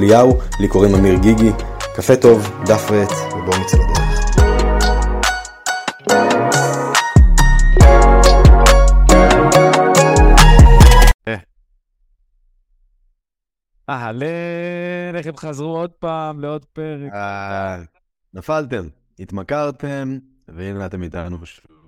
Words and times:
אליהו, 0.00 0.38
לי 0.60 0.68
קוראים 0.68 0.94
אמיר 0.94 1.14
גיגי. 1.18 1.50
קפה 1.96 2.16
טוב, 2.16 2.50
דף 2.66 2.90
ועט, 2.90 3.10
ובואו 3.32 3.60
נצא 3.60 3.76
לדרך. 3.76 4.00
אהלן, 13.88 15.14
איך 15.14 15.26
הם 15.26 15.36
חזרו 15.36 15.76
עוד 15.78 15.90
פעם 15.90 16.40
לעוד 16.40 16.64
פרק? 16.64 17.12
אה, 17.12 17.76
נפלתם, 18.34 18.88
התמכרתם, 19.18 20.18
והנה 20.48 20.86
אתם 20.86 21.02
איתנו 21.02 21.46
שוב. 21.46 21.79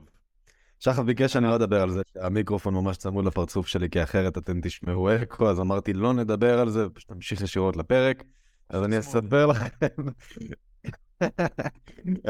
שחף 0.85 1.03
ביקש 1.03 1.33
שאני 1.33 1.47
לא 1.47 1.55
אדבר 1.55 1.83
על 1.83 1.91
זה 1.91 2.03
שהמיקרופון 2.15 2.75
ממש 2.75 2.97
צמוד 2.97 3.25
לפרצוף 3.25 3.67
שלי, 3.67 3.91
כי 3.91 4.03
אחרת 4.03 4.39
אתם 4.39 4.61
תשמעו 4.61 5.17
אקו, 5.17 5.51
אז 5.51 5.61
אמרתי 5.61 5.93
לא 5.93 6.13
נדבר 6.13 6.59
על 6.59 6.71
זה, 6.71 6.89
פשוט 6.89 7.11
נמשיך 7.11 7.41
ישירות 7.41 7.77
לפרק. 7.77 8.23
אז 8.69 8.85
אני 8.85 8.99
אספר 8.99 9.47
לכם. 9.47 9.87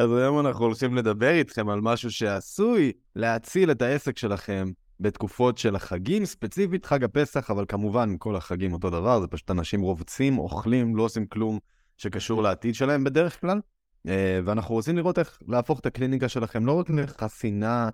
אז 0.01 0.13
היום 0.13 0.41
אנחנו 0.41 0.65
הולכים 0.65 0.95
לדבר 0.95 1.31
איתכם 1.31 1.69
על 1.69 1.81
משהו 1.81 2.11
שעשוי 2.11 2.93
להציל 3.17 3.71
את 3.71 3.83
העסק 3.83 4.19
שלכם 4.19 4.71
בתקופות 5.01 5.59
של 5.59 5.77
החגים, 5.77 6.25
ספציפית 6.25 6.87
חג 6.87 7.05
הפסח, 7.05 7.51
אבל 7.51 7.65
כמובן 7.69 8.15
כל 8.19 8.37
החגים 8.37 8.73
אותו 8.73 8.91
דבר, 8.91 9.21
זה 9.21 9.27
פשוט 9.27 9.51
אנשים 9.51 9.81
רובצים, 9.81 10.39
אוכלים, 10.39 10.97
לא 10.97 11.03
עושים 11.03 11.27
כלום 11.27 11.59
שקשור 11.97 12.43
לעתיד 12.43 12.75
שלהם 12.75 13.05
בדרך 13.05 13.41
כלל. 13.41 13.61
אה, 14.09 14.41
ואנחנו 14.45 14.75
רוצים 14.75 14.97
לראות 14.97 15.19
איך 15.19 15.39
להפוך 15.49 15.81
את 15.81 15.87
הקליניקה 15.87 16.29
שלכם 16.29 16.67
לא 16.67 16.73
רק 16.73 16.91
לחסינה 16.91 17.89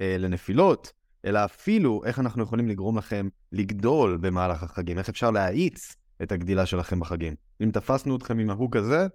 אה, 0.00 0.16
לנפילות, 0.18 0.92
אלא 1.24 1.44
אפילו 1.44 2.02
איך 2.04 2.18
אנחנו 2.18 2.42
יכולים 2.42 2.68
לגרום 2.68 2.98
לכם 2.98 3.28
לגדול 3.52 4.16
במהלך 4.16 4.62
החגים, 4.62 4.98
איך 4.98 5.08
אפשר 5.08 5.30
להאיץ 5.30 5.96
את 6.22 6.32
הגדילה 6.32 6.66
שלכם 6.66 7.00
בחגים. 7.00 7.34
אם 7.62 7.70
תפסנו 7.70 8.16
אתכם 8.16 8.38
עם 8.38 8.50
ההוא 8.50 8.68
כזה, 8.72 9.06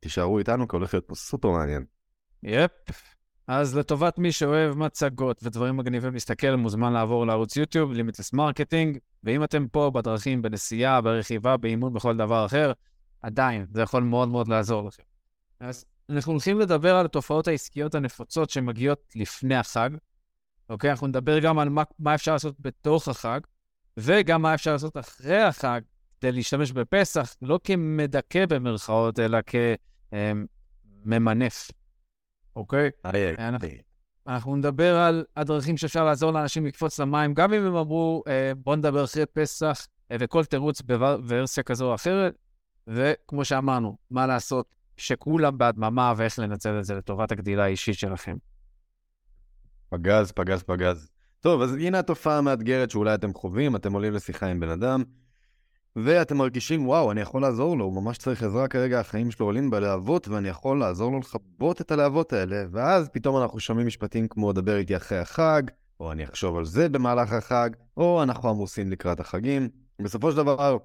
תישארו 0.00 0.38
איתנו, 0.38 0.68
כי 0.68 0.76
הולך 0.76 0.94
להיות 0.94 1.04
פה 1.08 1.14
סופר 1.14 1.50
מעניין. 1.50 1.84
yep. 2.42 2.70
אז 3.46 3.76
לטובת 3.76 4.18
מי 4.18 4.32
שאוהב 4.32 4.78
מצגות 4.78 5.40
ודברים 5.42 5.76
מגניבים 5.76 6.12
להסתכל, 6.12 6.56
מוזמן 6.56 6.92
לעבור 6.92 7.26
לערוץ 7.26 7.56
יוטיוב, 7.56 7.92
Limitless 7.92 8.32
Marketing, 8.32 8.98
ואם 9.24 9.44
אתם 9.44 9.68
פה 9.68 9.90
בדרכים, 9.94 10.42
בנסיעה, 10.42 11.00
ברכיבה, 11.00 11.56
באימון, 11.56 11.92
בכל 11.92 12.16
דבר 12.16 12.46
אחר, 12.46 12.72
עדיין, 13.22 13.66
זה 13.72 13.82
יכול 13.82 14.02
מאוד 14.02 14.28
מאוד 14.28 14.48
לעזור 14.48 14.88
לכם. 14.88 15.02
אז 15.60 15.84
אנחנו 16.10 16.32
הולכים 16.32 16.58
לדבר 16.58 16.96
על 16.96 17.04
התופעות 17.04 17.48
העסקיות 17.48 17.94
הנפוצות 17.94 18.50
שמגיעות 18.50 19.12
לפני 19.16 19.56
החג, 19.56 19.90
אוקיי? 20.70 20.90
אנחנו 20.90 21.06
נדבר 21.06 21.38
גם 21.38 21.58
על 21.58 21.68
מה, 21.68 21.82
מה 21.98 22.14
אפשר 22.14 22.32
לעשות 22.32 22.54
בתוך 22.60 23.08
החג, 23.08 23.40
וגם 23.96 24.42
מה 24.42 24.54
אפשר 24.54 24.72
לעשות 24.72 24.96
אחרי 24.96 25.40
החג, 25.40 25.80
כדי 26.20 26.32
להשתמש 26.32 26.72
בפסח, 26.72 27.34
לא 27.42 27.60
כמדכא 27.64 28.46
במרכאות, 28.46 29.18
אלא 29.18 29.38
כממנף, 31.04 31.70
אוקיי? 32.56 32.90
אנחנו, 33.38 33.68
אנחנו 34.26 34.56
נדבר 34.56 34.96
על 34.96 35.24
הדרכים 35.36 35.76
שאפשר 35.76 36.04
לעזור 36.04 36.30
לאנשים 36.30 36.66
לקפוץ 36.66 37.00
למים, 37.00 37.34
גם 37.34 37.52
אם 37.52 37.66
הם 37.66 37.76
אמרו, 37.76 38.22
אה, 38.28 38.52
בואו 38.56 38.76
נדבר 38.76 39.04
אחרי 39.04 39.26
פסח, 39.26 39.86
אה, 40.12 40.16
וכל 40.20 40.44
תירוץ 40.44 40.80
בוורסיה 40.82 41.62
כזו 41.62 41.88
או 41.90 41.94
אחרת, 41.94 42.34
וכמו 42.86 43.44
שאמרנו, 43.44 43.96
מה 44.10 44.26
לעשות 44.26 44.74
שכולם 44.96 45.58
בהדממה 45.58 46.12
ואיך 46.16 46.38
לנצל 46.38 46.78
את 46.78 46.84
זה 46.84 46.94
לטובת 46.94 47.32
הגדילה 47.32 47.64
האישית 47.64 47.94
שלכם. 47.94 48.36
פגז, 49.90 50.32
פגז, 50.32 50.62
פגז. 50.62 51.10
טוב, 51.40 51.62
אז 51.62 51.74
הנה 51.74 51.98
התופעה 51.98 52.38
המאתגרת 52.38 52.90
שאולי 52.90 53.14
אתם 53.14 53.34
חווים, 53.34 53.76
אתם 53.76 53.92
עולים 53.92 54.12
לשיחה 54.12 54.46
עם 54.46 54.60
בן 54.60 54.68
אדם, 54.68 55.02
ואתם 55.96 56.36
מרגישים, 56.36 56.88
וואו, 56.88 57.12
אני 57.12 57.20
יכול 57.20 57.42
לעזור 57.42 57.78
לו, 57.78 57.84
הוא 57.84 58.02
ממש 58.02 58.18
צריך 58.18 58.42
עזרה 58.42 58.68
כרגע, 58.68 59.00
החיים 59.00 59.30
שלו 59.30 59.46
עולים 59.46 59.70
בלהבות, 59.70 60.28
ואני 60.28 60.48
יכול 60.48 60.80
לעזור 60.80 61.12
לו 61.12 61.18
לכבות 61.18 61.80
את 61.80 61.90
הלהבות 61.90 62.32
האלה, 62.32 62.64
ואז 62.70 63.08
פתאום 63.08 63.42
אנחנו 63.42 63.60
שומעים 63.60 63.86
משפטים 63.86 64.28
כמו, 64.28 64.52
דבר 64.52 64.76
איתי 64.76 64.96
אחרי 64.96 65.18
החג, 65.18 65.62
או 66.00 66.12
אני 66.12 66.24
אחשוב 66.24 66.56
על 66.56 66.64
זה 66.64 66.88
במהלך 66.88 67.32
החג, 67.32 67.70
או 67.96 68.22
אנחנו 68.22 68.48
עמוסים 68.48 68.90
לקראת 68.90 69.20
החגים. 69.20 69.68
בסופו 70.02 70.30
של 70.30 70.36
דבר, 70.36 70.76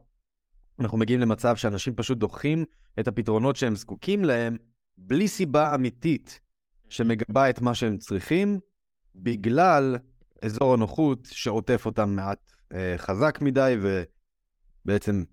אנחנו 0.79 0.97
מגיעים 0.97 1.21
למצב 1.21 1.55
שאנשים 1.55 1.95
פשוט 1.95 2.17
דוחים 2.17 2.65
את 2.99 3.07
הפתרונות 3.07 3.55
שהם 3.55 3.75
זקוקים 3.75 4.25
להם, 4.25 4.57
בלי 4.97 5.27
סיבה 5.27 5.75
אמיתית 5.75 6.39
שמגבה 6.89 7.49
את 7.49 7.61
מה 7.61 7.75
שהם 7.75 7.97
צריכים, 7.97 8.59
בגלל 9.15 9.97
אזור 10.41 10.73
הנוחות 10.73 11.27
שעוטף 11.31 11.85
אותם 11.85 12.09
מעט 12.09 12.51
אה, 12.73 12.93
חזק 12.97 13.37
מדי 13.41 13.77
ובעצם 14.85 15.23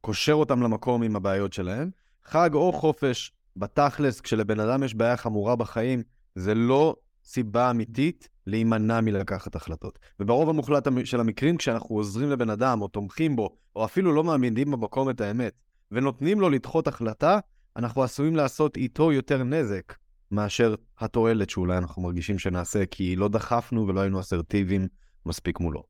קושר 0.00 0.32
אותם 0.32 0.62
למקום 0.62 1.02
עם 1.02 1.16
הבעיות 1.16 1.52
שלהם. 1.52 1.90
חג 2.24 2.50
או 2.54 2.72
חופש, 2.72 3.32
בתכלס, 3.56 4.20
כשלבן 4.20 4.60
אדם 4.60 4.82
יש 4.82 4.94
בעיה 4.94 5.16
חמורה 5.16 5.56
בחיים, 5.56 6.02
זה 6.34 6.54
לא 6.54 6.96
סיבה 7.24 7.70
אמיתית 7.70 8.28
להימנע 8.46 9.00
מלקחת 9.00 9.54
החלטות. 9.54 9.98
וברוב 10.20 10.48
המוחלט 10.48 10.88
של 11.04 11.20
המקרים, 11.20 11.56
כשאנחנו 11.56 11.96
עוזרים 11.96 12.30
לבן 12.30 12.50
אדם 12.50 12.82
או 12.82 12.88
תומכים 12.88 13.36
בו, 13.36 13.56
או 13.76 13.84
אפילו 13.84 14.12
לא 14.12 14.24
מעמידים 14.24 14.70
במקום 14.70 15.10
את 15.10 15.20
האמת, 15.20 15.52
ונותנים 15.92 16.40
לו 16.40 16.50
לדחות 16.50 16.88
החלטה, 16.88 17.38
אנחנו 17.76 18.02
עשויים 18.02 18.36
לעשות 18.36 18.76
איתו 18.76 19.12
יותר 19.12 19.42
נזק 19.42 19.94
מאשר 20.30 20.74
התועלת 20.98 21.50
שאולי 21.50 21.78
אנחנו 21.78 22.02
מרגישים 22.02 22.38
שנעשה, 22.38 22.86
כי 22.86 23.16
לא 23.16 23.28
דחפנו 23.28 23.88
ולא 23.88 24.00
היינו 24.00 24.20
אסרטיביים 24.20 24.88
מספיק 25.26 25.60
מולו. 25.60 25.82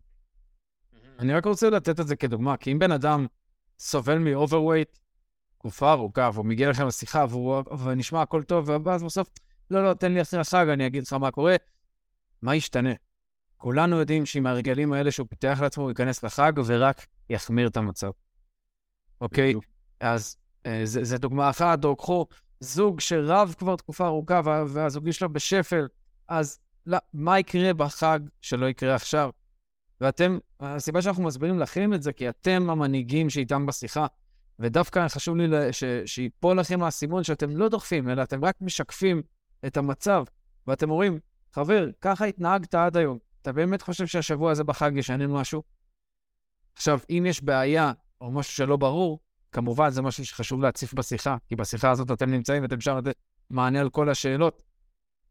אני 1.19 1.33
רק 1.33 1.45
רוצה 1.45 1.71
לתת 1.71 2.01
את 2.01 2.07
זה 2.07 2.17
כדוגמה, 2.17 2.57
כי 2.57 2.73
אם 2.73 2.79
בן 2.79 2.93
אדם 2.93 3.27
סובל 3.79 4.19
מ-overweight 4.19 4.99
תקופה 5.59 5.93
ארוכה, 5.93 6.31
והוא 6.35 6.47
מגיע 6.47 6.71
לכם 6.71 6.87
לשיחה 6.87 7.25
והוא, 7.29 7.63
ונשמע 7.85 8.23
הכל 8.23 8.43
טוב, 8.43 8.69
ואז 8.85 9.03
בסוף, 9.03 9.29
לא, 9.71 9.85
לא, 9.85 9.95
תן 9.95 10.13
לי 10.13 10.23
אחרי 10.23 10.41
החג, 10.41 10.67
אני 10.69 10.87
אגיד 10.87 11.03
לך 11.03 11.13
מה 11.13 11.31
קורה, 11.31 11.57
מה 12.43 12.55
ישתנה? 12.55 12.93
כולנו 13.57 13.97
יודעים 13.97 14.27
שעם 14.27 14.47
הרגלים 14.47 14.93
האלה 14.93 15.11
שהוא 15.11 15.27
פיתח 15.31 15.59
לעצמו, 15.63 15.83
הוא 15.83 15.91
ייכנס 15.91 16.23
לחג 16.23 16.53
ורק 16.67 17.07
יחמיר 17.31 17.69
את 17.69 17.77
המצב. 17.77 18.11
אוקיי? 19.21 19.55
אז 20.01 20.37
אה, 20.67 20.81
זה 20.85 21.19
דוגמה 21.19 21.51
אחת, 21.51 21.85
או 21.85 21.97
קחו 21.97 22.27
זוג 22.61 23.01
שרב 23.01 23.55
כבר 23.59 23.77
תקופה 23.77 24.07
ארוכה 24.07 24.41
והזוגי 24.45 25.13
שלו 25.13 25.33
בשפל, 25.33 25.87
אז 26.29 26.59
לא, 26.87 26.99
מה 27.13 27.39
יקרה 27.39 27.75
בחג 27.75 28.21
שלא 28.41 28.67
יקרה 28.67 28.95
עכשיו? 28.95 29.31
ואתם, 30.01 30.39
הסיבה 30.61 31.03
שאנחנו 31.03 31.23
מסבירים 31.23 31.59
לכם 31.59 31.95
את 31.95 32.03
זה, 32.03 32.13
כי 32.13 32.29
אתם 32.29 32.71
המנהיגים 32.71 33.31
שאיתם 33.31 33.67
בשיחה, 33.67 34.07
ודווקא 34.59 35.09
חשוב 35.09 35.37
לי 35.37 35.73
ש, 35.73 35.85
שיפול 36.07 36.61
לכם 36.61 36.83
האסימון 36.83 37.25
שאתם 37.25 37.57
לא 37.57 37.69
דוחפים, 37.69 38.09
אלא 38.09 38.23
אתם 38.23 38.45
רק 38.45 38.55
משקפים 38.61 39.23
את 39.67 39.77
המצב, 39.77 40.25
ואתם 40.67 40.91
אומרים, 40.91 41.19
חבר, 41.53 41.87
ככה 42.01 42.25
התנהגת 42.25 42.75
עד 42.75 42.97
היום. 42.97 43.19
אתה 43.43 43.53
באמת 43.53 43.83
חושב 43.83 44.07
שהשבוע 44.07 44.51
הזה 44.51 44.65
בחג 44.65 44.93
ישנה 44.97 45.27
משהו? 45.27 45.63
עכשיו, 46.75 46.99
אם 47.11 47.25
יש 47.29 47.43
בעיה 47.43 47.93
או 48.21 48.31
משהו 48.31 48.53
שלא 48.53 48.77
ברור, 48.77 49.21
כמובן, 49.53 49.91
זה 49.91 50.03
משהו 50.03 50.27
שחשוב 50.27 50.63
להציף 50.63 50.95
בשיחה, 50.95 51.37
כי 51.49 51.57
בשיחה 51.57 51.91
הזאת 51.91 52.11
אתם 52.11 52.31
נמצאים 52.31 52.63
ואתם 52.63 52.77
אפשר 52.77 52.99
לתת 52.99 53.15
מענה 53.51 53.81
על 53.81 53.91
כל 53.91 54.09
השאלות. 54.09 54.63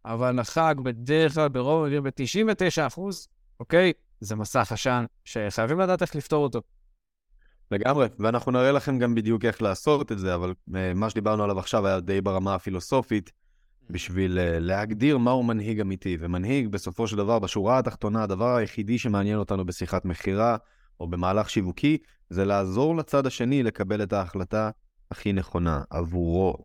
אבל 0.05 0.39
החג 0.39 0.75
בדרך 0.83 1.33
כלל, 1.33 1.49
ברוב, 1.49 1.87
ב-99 1.87 2.87
אחוז, 2.87 3.27
אוקיי? 3.59 3.93
זה 4.19 4.35
מסך 4.35 4.71
עשן 4.71 5.05
שחייבים 5.25 5.79
לדעת 5.79 6.01
איך 6.01 6.15
לפתור 6.15 6.43
אותו. 6.43 6.61
לגמרי, 7.71 8.07
ואנחנו 8.19 8.51
נראה 8.51 8.71
לכם 8.71 8.99
גם 8.99 9.15
בדיוק 9.15 9.45
איך 9.45 9.61
לעשות 9.61 10.11
את 10.11 10.19
זה, 10.19 10.35
אבל 10.35 10.51
uh, 10.51 10.73
מה 10.95 11.09
שדיברנו 11.09 11.43
עליו 11.43 11.59
עכשיו 11.59 11.87
היה 11.87 11.99
די 11.99 12.21
ברמה 12.21 12.55
הפילוסופית, 12.55 13.31
בשביל 13.89 14.37
uh, 14.37 14.59
להגדיר 14.59 15.17
מהו 15.17 15.43
מנהיג 15.43 15.79
אמיתי. 15.79 16.17
ומנהיג, 16.19 16.67
בסופו 16.67 17.07
של 17.07 17.17
דבר, 17.17 17.39
בשורה 17.39 17.77
התחתונה, 17.77 18.23
הדבר 18.23 18.55
היחידי 18.55 18.97
שמעניין 18.97 19.37
אותנו 19.37 19.65
בשיחת 19.65 20.05
מכירה, 20.05 20.57
או 20.99 21.07
במהלך 21.07 21.49
שיווקי, 21.49 21.97
זה 22.29 22.45
לעזור 22.45 22.95
לצד 22.95 23.25
השני 23.25 23.63
לקבל 23.63 24.03
את 24.03 24.13
ההחלטה 24.13 24.69
הכי 25.11 25.33
נכונה 25.33 25.81
עבורו. 25.89 26.55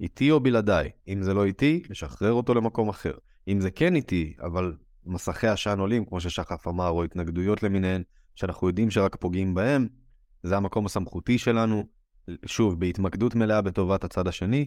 איתי 0.00 0.30
או 0.30 0.40
בלעדיי. 0.40 0.90
אם 1.08 1.22
זה 1.22 1.34
לא 1.34 1.44
איתי, 1.44 1.82
לשחרר 1.90 2.32
אותו 2.32 2.54
למקום 2.54 2.88
אחר. 2.88 3.12
אם 3.48 3.60
זה 3.60 3.70
כן 3.70 3.94
איתי, 3.94 4.34
אבל 4.40 4.76
מסכי 5.06 5.46
עשן 5.46 5.78
עולים, 5.78 6.04
כמו 6.04 6.20
ששחף 6.20 6.68
אמר, 6.68 6.88
או 6.88 7.04
התנגדויות 7.04 7.62
למיניהן, 7.62 8.02
שאנחנו 8.34 8.66
יודעים 8.68 8.90
שרק 8.90 9.16
פוגעים 9.16 9.54
בהם, 9.54 9.88
זה 10.42 10.56
המקום 10.56 10.86
הסמכותי 10.86 11.38
שלנו 11.38 11.84
שוב, 12.46 12.80
בהתמקדות 12.80 13.34
מלאה 13.34 13.62
בטובת 13.62 14.04
הצד 14.04 14.28
השני, 14.28 14.66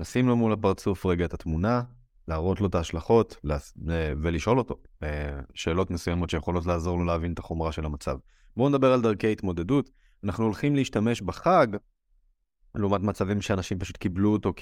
לשים 0.00 0.28
לו 0.28 0.36
מול 0.36 0.52
הפרצוף 0.52 1.06
רגע 1.06 1.24
את 1.24 1.34
התמונה, 1.34 1.82
להראות 2.28 2.60
לו 2.60 2.66
את 2.66 2.74
ההשלכות 2.74 3.36
אה, 3.50 4.12
ולשאול 4.22 4.58
אותו 4.58 4.76
אה, 5.02 5.40
שאלות 5.54 5.90
מסוימות 5.90 6.30
שיכולות 6.30 6.66
לעזור 6.66 6.98
לו 6.98 7.04
להבין 7.04 7.32
את 7.32 7.38
החומרה 7.38 7.72
של 7.72 7.84
המצב. 7.84 8.18
בואו 8.56 8.68
נדבר 8.68 8.92
על 8.92 9.00
דרכי 9.00 9.32
התמודדות. 9.32 9.90
אנחנו 10.24 10.44
הולכים 10.44 10.76
להשתמש 10.76 11.20
בחג, 11.20 11.66
לעומת 12.74 13.00
מצבים 13.00 13.40
שאנשים 13.40 13.78
פשוט 13.78 13.96
קיבלו 13.96 14.32
אותו 14.32 14.52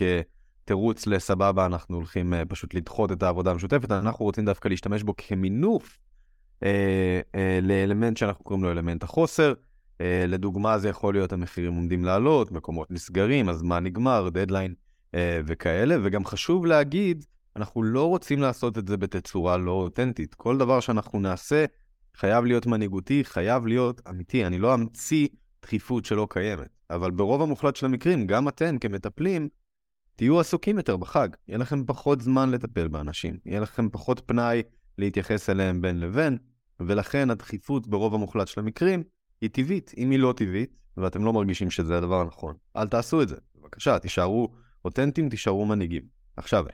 כתירוץ 0.64 1.06
לסבבה, 1.06 1.66
אנחנו 1.66 1.96
הולכים 1.96 2.34
אה, 2.34 2.44
פשוט 2.44 2.75
לדחות 2.75 3.12
את 3.12 3.22
העבודה 3.22 3.50
המשותפת, 3.50 3.90
אנחנו 3.90 4.25
רוצים 4.25 4.44
דווקא 4.44 4.69
להשתמש 4.69 5.02
בו 5.02 5.14
כמינוף 5.16 5.98
אה, 6.62 7.20
אה, 7.34 7.58
לאלמנט 7.62 8.16
שאנחנו 8.16 8.44
קוראים 8.44 8.64
לו 8.64 8.70
אלמנט 8.70 9.02
החוסר. 9.02 9.54
אה, 10.00 10.25
לדוגמה, 10.28 10.78
זה 10.78 10.88
יכול 10.88 11.14
להיות 11.14 11.32
המחירים 11.32 11.75
עומדים 11.75 12.04
לעלות, 12.04 12.52
מקומות 12.52 12.90
נסגרים, 12.90 13.48
הזמן 13.48 13.84
נגמר, 13.84 14.28
דדליין 14.28 14.75
אה, 15.14 15.40
וכאלה, 15.46 15.96
וגם 16.02 16.25
חשוב 16.25 16.66
להגיד, 16.66 17.25
אנחנו 17.56 17.82
לא 17.82 18.08
רוצים 18.08 18.40
לעשות 18.40 18.78
את 18.78 18.88
זה 18.88 18.96
בתצורה 18.96 19.56
לא 19.56 19.70
אותנטית. 19.70 20.34
כל 20.34 20.58
דבר 20.58 20.81
שאנחנו 20.81 21.20
נעשה 21.20 21.64
חייב 22.16 22.44
להיות 22.44 22.66
מנהיגותי, 22.66 23.24
חייב 23.24 23.66
להיות 23.66 24.00
אמיתי. 24.08 24.46
אני 24.46 24.58
לא 24.58 24.74
אמציא 24.74 25.28
דחיפות 25.62 26.04
שלא 26.04 26.26
קיימת. 26.30 26.68
אבל 26.90 27.10
ברוב 27.10 27.42
המוחלט 27.42 27.76
של 27.76 27.86
המקרים, 27.86 28.26
גם 28.26 28.48
אתן 28.48 28.78
כמטפלים, 28.78 29.48
תהיו 30.16 30.40
עסוקים 30.40 30.76
יותר 30.76 30.96
בחג. 30.96 31.28
יהיה 31.48 31.58
לכם 31.58 31.84
פחות 31.86 32.20
זמן 32.20 32.50
לטפל 32.50 32.88
באנשים, 32.88 33.36
יהיה 33.46 33.60
לכם 33.60 33.88
פחות 33.90 34.22
פנאי 34.26 34.62
להתייחס 34.98 35.50
אליהם 35.50 35.80
בין 35.80 36.00
לבין, 36.00 36.38
ולכן 36.80 37.30
הדחיפות 37.30 37.86
ברוב 37.86 38.14
המוחלט 38.14 38.48
של 38.48 38.60
המקרים 38.60 39.02
היא 39.40 39.50
טבעית. 39.50 39.94
אם 39.96 40.10
היא 40.10 40.18
לא 40.18 40.34
טבעית, 40.36 40.76
ואתם 40.96 41.24
לא 41.24 41.32
מרגישים 41.32 41.70
שזה 41.70 41.98
הדבר 41.98 42.20
הנכון, 42.20 42.54
אל 42.76 42.88
תעשו 42.88 43.22
את 43.22 43.28
זה. 43.28 43.36
בבקשה, 43.56 43.98
תישארו 43.98 44.48
אותנטיים, 44.84 45.28
תישארו 45.28 45.66
מנהיגים. 45.66 46.02
עכשיו, 46.36 46.64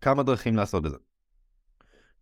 כמה 0.00 0.22
דרכים 0.22 0.56
לעשות 0.56 0.86
את 0.86 0.90
זה. 0.90 0.96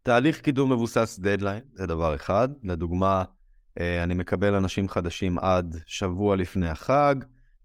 תהליך 0.09 0.41
קידום 0.41 0.73
מבוסס 0.73 1.19
דדליין, 1.23 1.61
זה 1.75 1.87
דבר 1.87 2.15
אחד. 2.15 2.49
לדוגמה, 2.63 3.25
אה, 3.81 4.03
אני 4.03 4.15
מקבל 4.15 4.55
אנשים 4.55 4.89
חדשים 4.89 5.39
עד 5.39 5.77
שבוע 5.87 6.37
לפני 6.37 6.69
החג, 6.69 7.15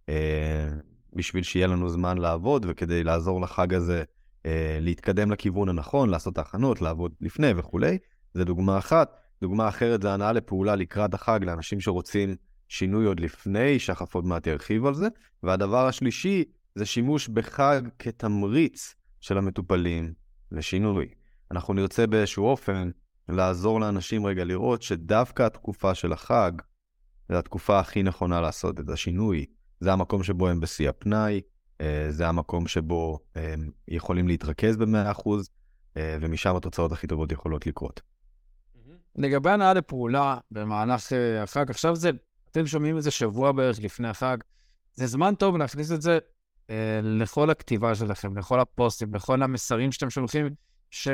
אה, 0.10 0.70
בשביל 1.14 1.44
שיהיה 1.44 1.68
לנו 1.68 1.90
זמן 1.90 2.18
לעבוד, 2.18 2.66
וכדי 2.70 3.04
לעזור 3.04 3.42
לחג 3.42 3.74
הזה 3.74 4.04
אה, 4.46 4.78
להתקדם 4.82 5.32
לכיוון 5.32 5.70
הנכון, 5.70 6.10
לעשות 6.10 6.38
הכנות, 6.38 6.82
לעבוד 6.82 7.12
לפני 7.22 7.52
וכולי. 7.56 7.98
זה 8.34 8.46
דוגמה 8.46 8.78
אחת. 8.78 9.20
דוגמה 9.42 9.68
אחרת 9.68 10.02
זה 10.02 10.14
הנאה 10.14 10.32
לפעולה 10.32 10.76
לקראת 10.76 11.14
החג 11.14 11.40
לאנשים 11.44 11.80
שרוצים 11.80 12.36
שינוי 12.68 13.06
עוד 13.06 13.20
לפני, 13.20 13.80
שחף 13.80 14.16
עוד 14.16 14.26
מעט 14.26 14.48
ירחיב 14.48 14.86
על 14.86 14.94
זה. 14.94 15.08
והדבר 15.44 15.88
השלישי 15.88 16.44
זה 16.76 16.86
שימוש 16.86 17.28
בחג 17.28 17.82
כתמריץ 18.00 18.96
של 19.20 19.38
המטופלים 19.38 20.14
לשינוי. 20.52 21.23
אנחנו 21.52 21.74
נרצה 21.74 22.08
באיזשהו 22.08 22.46
אופן 22.46 22.92
לעזור 23.30 23.80
לאנשים 23.80 24.26
רגע 24.26 24.44
לראות 24.44 24.82
שדווקא 24.82 25.44
התקופה 25.44 25.96
של 25.96 26.14
החג 26.14 26.52
זה 27.30 27.40
התקופה 27.40 27.80
הכי 27.80 28.04
נכונה 28.04 28.42
לעשות 28.42 28.80
את 28.80 28.90
השינוי. 28.90 29.46
זה 29.80 29.94
המקום 29.94 30.24
שבו 30.24 30.48
הם 30.50 30.60
בשיא 30.60 30.90
הפנאי, 30.90 31.42
אה, 31.82 32.08
זה 32.10 32.28
המקום 32.28 32.68
שבו 32.68 33.20
הם 33.36 33.72
יכולים 33.88 34.28
להתרכז 34.28 34.78
ב-100%, 34.78 35.30
אה, 35.98 36.18
ומשם 36.22 36.56
התוצאות 36.56 36.92
הכי 36.92 37.08
טובות 37.08 37.32
יכולות 37.32 37.68
לקרות. 37.68 38.02
לגבי 39.16 39.50
הנאה 39.50 39.74
לפעולה 39.74 40.38
במהלך 40.52 41.14
אה, 41.14 41.44
החג, 41.44 41.70
עכשיו 41.70 41.96
זה, 41.96 42.10
אתם 42.52 42.68
שומעים 42.68 42.98
את 42.98 43.04
זה 43.04 43.12
שבוע 43.12 43.52
בערך 43.52 43.80
לפני 43.80 44.08
החג, 44.08 44.38
זה 44.94 45.08
זמן 45.08 45.36
טוב 45.36 45.58
להכניס 45.58 45.92
את 45.92 46.02
זה 46.02 46.20
אה, 46.70 47.00
לכל 47.04 47.50
הכתיבה 47.50 47.96
שלכם, 47.96 48.38
לכל 48.38 48.60
הפוסטים, 48.60 49.16
לכל 49.16 49.44
המסרים 49.44 49.92
שאתם 49.92 50.10
שולחים, 50.10 50.50
ש... 50.94 51.08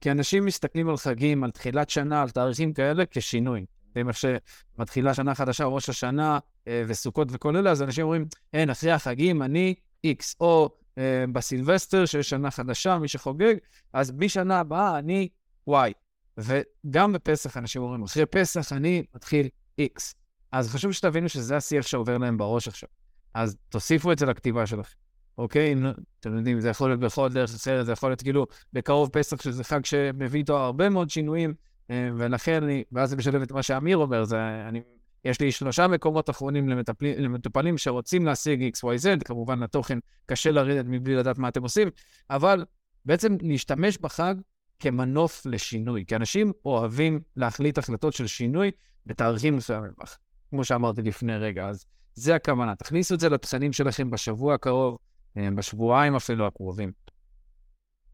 כי 0.00 0.10
אנשים 0.10 0.44
מסתכלים 0.44 0.88
על 0.88 0.96
חגים, 0.96 1.44
על 1.44 1.50
תחילת 1.50 1.90
שנה, 1.90 2.22
על 2.22 2.30
תאריכים 2.30 2.72
כאלה, 2.72 3.04
כשינוי. 3.10 3.66
ואם 3.96 4.08
איך 4.08 4.16
שמתחילה 4.16 5.14
שנה 5.14 5.34
חדשה, 5.34 5.64
ראש 5.64 5.88
השנה 5.88 6.38
אה, 6.68 6.82
וסוכות 6.86 7.28
וכל 7.30 7.56
אלה, 7.56 7.70
אז 7.70 7.82
אנשים 7.82 8.04
אומרים, 8.04 8.26
אין, 8.52 8.70
אחרי 8.70 8.90
החגים 8.90 9.42
אני 9.42 9.74
X, 10.06 10.34
או 10.40 10.70
אה, 10.98 11.24
בסילבסטר, 11.32 12.06
שיש 12.06 12.30
שנה 12.30 12.50
חדשה, 12.50 12.98
מי 12.98 13.08
שחוגג, 13.08 13.54
אז 13.92 14.12
משנה 14.18 14.60
הבאה 14.60 14.98
אני 14.98 15.28
Y. 15.70 15.92
וגם 16.38 17.12
בפסח 17.12 17.56
אנשים 17.56 17.82
אומרים, 17.82 18.02
אחרי 18.02 18.26
פסח 18.26 18.72
אני 18.72 19.02
מתחיל 19.14 19.48
X. 19.80 20.14
אז 20.52 20.68
חשוב 20.68 20.92
שתבינו 20.92 21.28
שזה 21.28 21.56
השיח 21.56 21.86
שעובר 21.86 22.18
להם 22.18 22.38
בראש 22.38 22.68
עכשיו. 22.68 22.88
אז 23.34 23.56
תוסיפו 23.68 24.12
את 24.12 24.18
זה 24.18 24.26
לכתיבה 24.26 24.66
שלכם, 24.66 24.96
אוקיי? 25.38 25.74
אתם 26.20 26.36
יודעים, 26.36 26.60
זה 26.60 26.68
יכול 26.68 26.90
להיות 26.90 27.00
בכל 27.00 27.32
דרך 27.32 27.54
אחרת, 27.54 27.86
זה 27.86 27.92
יכול 27.92 28.10
להיות 28.10 28.22
כאילו 28.22 28.46
בקרוב 28.72 29.08
פסח, 29.08 29.42
שזה 29.42 29.64
חג 29.64 29.84
שמביא 29.84 30.40
איתו 30.40 30.58
הרבה 30.58 30.88
מאוד 30.88 31.10
שינויים, 31.10 31.54
אה, 31.90 32.08
ולכן 32.16 32.62
אני, 32.62 32.84
ואז 32.92 33.10
זה 33.10 33.16
משלב 33.16 33.42
את 33.42 33.52
מה 33.52 33.62
שאמיר 33.62 33.96
אומר, 33.96 34.24
זה, 34.24 34.68
אני, 34.68 34.82
יש 35.24 35.40
לי 35.40 35.52
שלושה 35.52 35.86
מקומות 35.86 36.30
אחרונים 36.30 36.68
למטפלים, 36.68 37.18
למטופלים 37.18 37.78
שרוצים 37.78 38.26
להשיג 38.26 38.74
XYZ, 38.76 39.24
כמובן 39.24 39.60
לתוכן 39.62 39.98
קשה 40.26 40.50
לרדת 40.50 40.84
מבלי 40.88 41.16
לדעת 41.16 41.38
מה 41.38 41.48
אתם 41.48 41.62
עושים, 41.62 41.88
אבל 42.30 42.64
בעצם 43.04 43.36
להשתמש 43.42 43.98
בחג 43.98 44.34
כמנוף 44.80 45.46
לשינוי, 45.46 46.04
כי 46.06 46.16
אנשים 46.16 46.52
אוהבים 46.64 47.20
להחליט 47.36 47.78
החלטות 47.78 48.12
של 48.12 48.26
שינוי 48.26 48.70
בתאריכים 49.06 49.56
מסוימים, 49.56 49.90
כמו 50.50 50.64
שאמרתי 50.64 51.02
לפני 51.02 51.36
רגע. 51.36 51.68
אז 51.68 51.84
זה 52.14 52.34
הכוונה. 52.34 52.74
תכניסו 52.74 53.14
את 53.14 53.20
זה 53.20 53.28
לתכנים 53.28 53.72
שלכם 53.72 54.10
בשבוע 54.10 54.54
הקרוב, 54.54 54.98
בשבועיים 55.36 56.16
אפילו 56.16 56.46
הקרובים. 56.46 56.92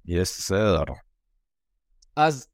yes, 0.08 0.24
sir. 0.24 0.84
אז 2.16 2.48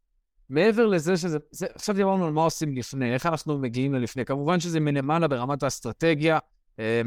מעבר 0.48 0.86
לזה 0.86 1.16
שזה... 1.16 1.38
זה, 1.50 1.66
עכשיו 1.74 1.94
דיברנו 1.94 2.26
על 2.26 2.32
מה 2.32 2.42
עושים 2.42 2.76
לפני, 2.76 3.14
איך 3.14 3.26
אנחנו 3.26 3.58
מגיעים 3.58 3.94
ללפני. 3.94 4.24
כמובן 4.24 4.60
שזה 4.60 4.80
מלמעלה 4.80 5.28
ברמת 5.28 5.62
האסטרטגיה. 5.62 6.38
אה, 6.78 7.02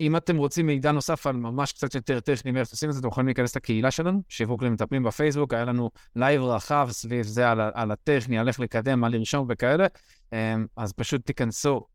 אם 0.00 0.16
אתם 0.16 0.36
רוצים 0.36 0.66
מידע 0.66 0.92
נוסף 0.92 1.26
על 1.26 1.36
ממש 1.36 1.72
קצת 1.72 1.94
יותר 1.94 2.20
טכני 2.20 2.50
מאיך 2.50 2.70
עושים 2.70 2.88
את 2.88 2.94
זה, 2.94 3.00
אתם 3.00 3.08
יכולים 3.08 3.26
להיכנס 3.26 3.56
לקהילה 3.56 3.90
שלנו, 3.90 4.22
שיווק 4.28 4.62
למטפלים 4.62 5.02
בפייסבוק, 5.02 5.54
היה 5.54 5.64
לנו 5.64 5.90
live 6.16 6.42
רחב 6.42 6.88
סביב 6.90 7.26
זה 7.26 7.50
על, 7.50 7.60
על 7.74 7.90
הטכני, 7.90 8.38
על 8.38 8.48
איך 8.48 8.60
לקדם, 8.60 9.00
מה 9.00 9.08
לרשום 9.08 9.46
וכאלה. 9.50 9.86
אה, 10.32 10.54
אז 10.76 10.92
פשוט 10.92 11.26
תיכנסו 11.26 11.86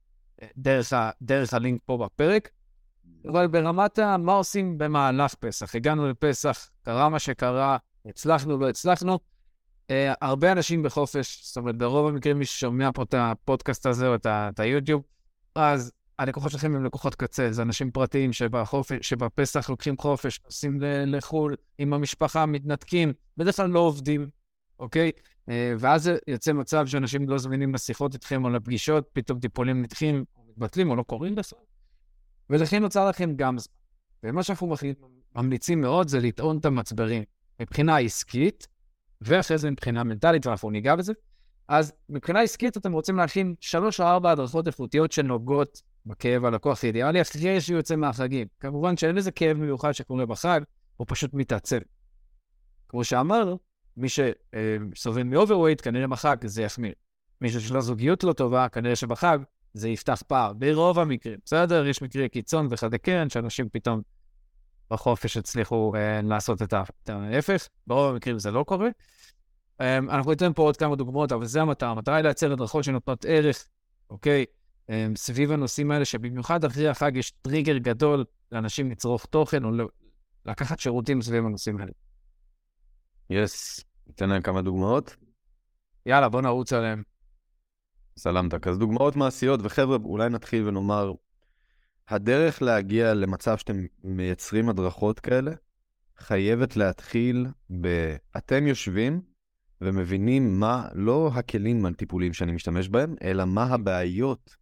דרך, 0.57 0.93
ה, 0.93 1.11
דרך 1.21 1.53
הלינק 1.53 1.81
פה 1.85 1.97
בפרק. 1.97 2.49
אבל 3.27 3.47
ברמת 3.47 3.99
ה... 3.99 4.17
מה 4.17 4.33
עושים 4.33 4.77
במהלך 4.77 5.33
פסח? 5.33 5.75
הגענו 5.75 6.09
לפסח, 6.09 6.69
קרה 6.81 7.09
מה 7.09 7.19
שקרה, 7.19 7.77
הצלחנו, 8.05 8.57
לא 8.57 8.69
הצלחנו. 8.69 9.19
Uh, 9.87 9.93
הרבה 10.21 10.51
אנשים 10.51 10.83
בחופש, 10.83 11.41
זאת 11.45 11.57
אומרת, 11.57 11.77
ברוב 11.77 12.07
המקרים 12.07 12.39
מי 12.39 12.45
ששומע 12.45 12.89
פה 12.93 13.03
את 13.03 13.13
הפודקאסט 13.17 13.85
הזה 13.85 14.07
או 14.07 14.15
את 14.25 14.59
היוטיוב, 14.59 15.03
אז 15.55 15.91
הלקוחות 16.19 16.51
שלכם 16.51 16.75
הם 16.75 16.85
לקוחות 16.85 17.15
קצה, 17.15 17.51
זה 17.51 17.61
אנשים 17.61 17.91
פרטיים 17.91 18.33
שבחופש, 18.33 19.09
שבפסח 19.09 19.69
לוקחים 19.69 19.97
חופש, 19.97 20.39
נוסעים 20.45 20.79
לחו"ל 20.81 21.55
עם 21.77 21.93
המשפחה, 21.93 22.45
מתנתקים, 22.45 23.13
בדרך 23.37 23.55
כלל 23.55 23.69
לא 23.69 23.79
עובדים, 23.79 24.29
אוקיי? 24.79 25.11
אה, 25.49 25.73
ואז 25.79 26.11
יוצא 26.27 26.53
מצב 26.53 26.87
שאנשים 26.87 27.29
לא 27.29 27.37
זמינים 27.37 27.73
לשיחות 27.73 28.13
איתכם 28.13 28.45
או 28.45 28.49
לפגישות, 28.49 29.09
פתאום 29.13 29.39
טיפולים 29.39 29.81
נדחים, 29.81 30.25
מתבטלים 30.49 30.89
או 30.89 30.95
לא 30.95 31.03
קורים 31.03 31.35
בכלל. 31.35 31.59
ולכן 32.51 32.81
נוצר 32.81 33.09
לכם 33.09 33.33
גם 33.35 33.57
זמן. 33.57 33.73
ומה 34.23 34.43
שאנחנו 34.43 34.75
ממליצים 35.35 35.81
מאוד 35.81 36.07
זה 36.07 36.19
לטעון 36.19 36.57
את 36.57 36.65
המצברים 36.65 37.23
מבחינה 37.59 37.97
עסקית, 37.97 38.67
ואחרי 39.21 39.57
זה 39.57 39.71
מבחינה 39.71 40.03
מנטלית, 40.03 40.47
ואנחנו 40.47 40.69
ניגע 40.69 40.95
בזה. 40.95 41.13
אז 41.67 41.93
מבחינה 42.09 42.41
עסקית 42.41 42.77
אתם 42.77 42.93
רוצים 42.93 43.17
להכין 43.17 43.55
שלוש 43.59 43.99
או 43.99 44.05
ארבע 44.05 44.31
הדרכות 44.31 44.67
איכותיות 44.67 45.11
שנוגעות 45.11 45.81
בכאב 46.05 46.45
הלקוח 46.45 46.83
האידיאלי, 46.83 47.21
אחרי 47.21 47.61
שהוא 47.61 47.77
יוצא 47.77 47.95
מהחגים. 47.95 48.47
כמובן 48.59 48.97
שאין 48.97 49.15
לזה 49.15 49.31
כאב 49.31 49.57
מיוחד 49.57 49.91
שקורה 49.91 50.25
בחג, 50.25 50.61
הוא 50.97 51.07
פשוט 51.09 51.33
מתעצם. 51.33 51.79
כמו 52.89 53.03
שאמרנו, 53.03 53.59
מי 53.97 54.07
שסובל 54.09 55.23
מ 55.23 55.28
overweight, 55.28 55.81
כנראה 55.81 56.07
בחג 56.07 56.37
זה 56.45 56.63
יחמיר. 56.63 56.93
מישהו 57.41 57.61
שיש 57.61 57.71
לו 57.71 57.81
זוגיות 57.81 58.23
לא 58.23 58.33
טובה, 58.33 58.69
כנראה 58.69 58.95
שבחג 58.95 59.39
זה 59.73 59.89
יפתח 59.89 60.23
פער, 60.27 60.53
ברוב 60.53 60.99
המקרים. 60.99 61.39
בסדר? 61.45 61.85
יש 61.85 62.01
מקרי 62.01 62.29
קיצון 62.29 62.67
וחדי 62.69 62.97
קרן, 62.97 63.29
שאנשים 63.29 63.69
פתאום 63.69 64.01
בחופש 64.91 65.37
הצליחו 65.37 65.93
אה, 65.95 66.21
לעשות 66.21 66.61
את 66.61 66.73
ההפך. 67.09 67.67
ברוב 67.87 68.13
המקרים 68.13 68.39
זה 68.39 68.51
לא 68.51 68.63
קורה. 68.63 68.89
אה, 69.81 69.97
אנחנו 69.97 70.31
ניתן 70.31 70.53
פה 70.53 70.61
עוד 70.61 70.77
כמה 70.77 70.95
דוגמאות, 70.95 71.31
אבל 71.31 71.45
זה 71.45 71.61
המטרה. 71.61 71.91
המטרה 71.91 72.15
היא 72.15 72.23
לייצר 72.23 72.51
הדרכות 72.51 72.83
שנותנות 72.83 73.25
ערך, 73.27 73.67
אוקיי? 74.09 74.45
אה, 74.89 75.07
סביב 75.15 75.51
הנושאים 75.51 75.91
האלה, 75.91 76.05
שבמיוחד 76.05 76.65
אחרי 76.65 76.87
החג 76.87 77.15
יש 77.15 77.31
טריגר 77.31 77.77
גדול 77.77 78.25
לאנשים 78.51 78.91
לצרוך 78.91 79.25
תוכן 79.25 79.63
או 79.63 79.69
לקחת 80.45 80.79
שירותים 80.79 81.21
סביב 81.21 81.45
הנושאים 81.45 81.77
האלה. 81.77 81.91
יס, 83.29 83.83
ניתן 84.07 84.29
להם 84.29 84.41
כמה 84.41 84.61
דוגמאות. 84.61 85.15
יאללה, 86.05 86.29
בוא 86.29 86.41
נרוץ 86.41 86.73
עליהם. 86.73 87.03
סלמתק. 88.17 88.67
אז 88.67 88.77
דוגמאות 88.77 89.15
מעשיות, 89.15 89.59
וחבר'ה, 89.63 89.97
אולי 90.03 90.29
נתחיל 90.29 90.67
ונאמר, 90.67 91.13
הדרך 92.09 92.61
להגיע 92.61 93.13
למצב 93.13 93.57
שאתם 93.57 93.85
מייצרים 94.03 94.69
הדרכות 94.69 95.19
כאלה, 95.19 95.51
חייבת 96.17 96.77
להתחיל 96.77 97.47
ב... 97.81 98.15
אתם 98.37 98.67
יושבים 98.67 99.21
ומבינים 99.81 100.59
מה, 100.59 100.87
לא 100.93 101.31
הכלים 101.33 101.85
הטיפוליים 101.85 102.33
שאני 102.33 102.51
משתמש 102.51 102.89
בהם, 102.89 103.15
אלא 103.23 103.45
מה 103.45 103.63
הבעיות 103.63 104.55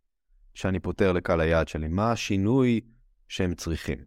שאני 0.53 0.79
פותר 0.79 1.11
לקהל 1.11 1.39
היעד 1.41 1.67
שלי, 1.67 1.87
מה 1.87 2.11
השינוי 2.11 2.81
שהם 3.27 3.55
צריכים. 3.55 3.97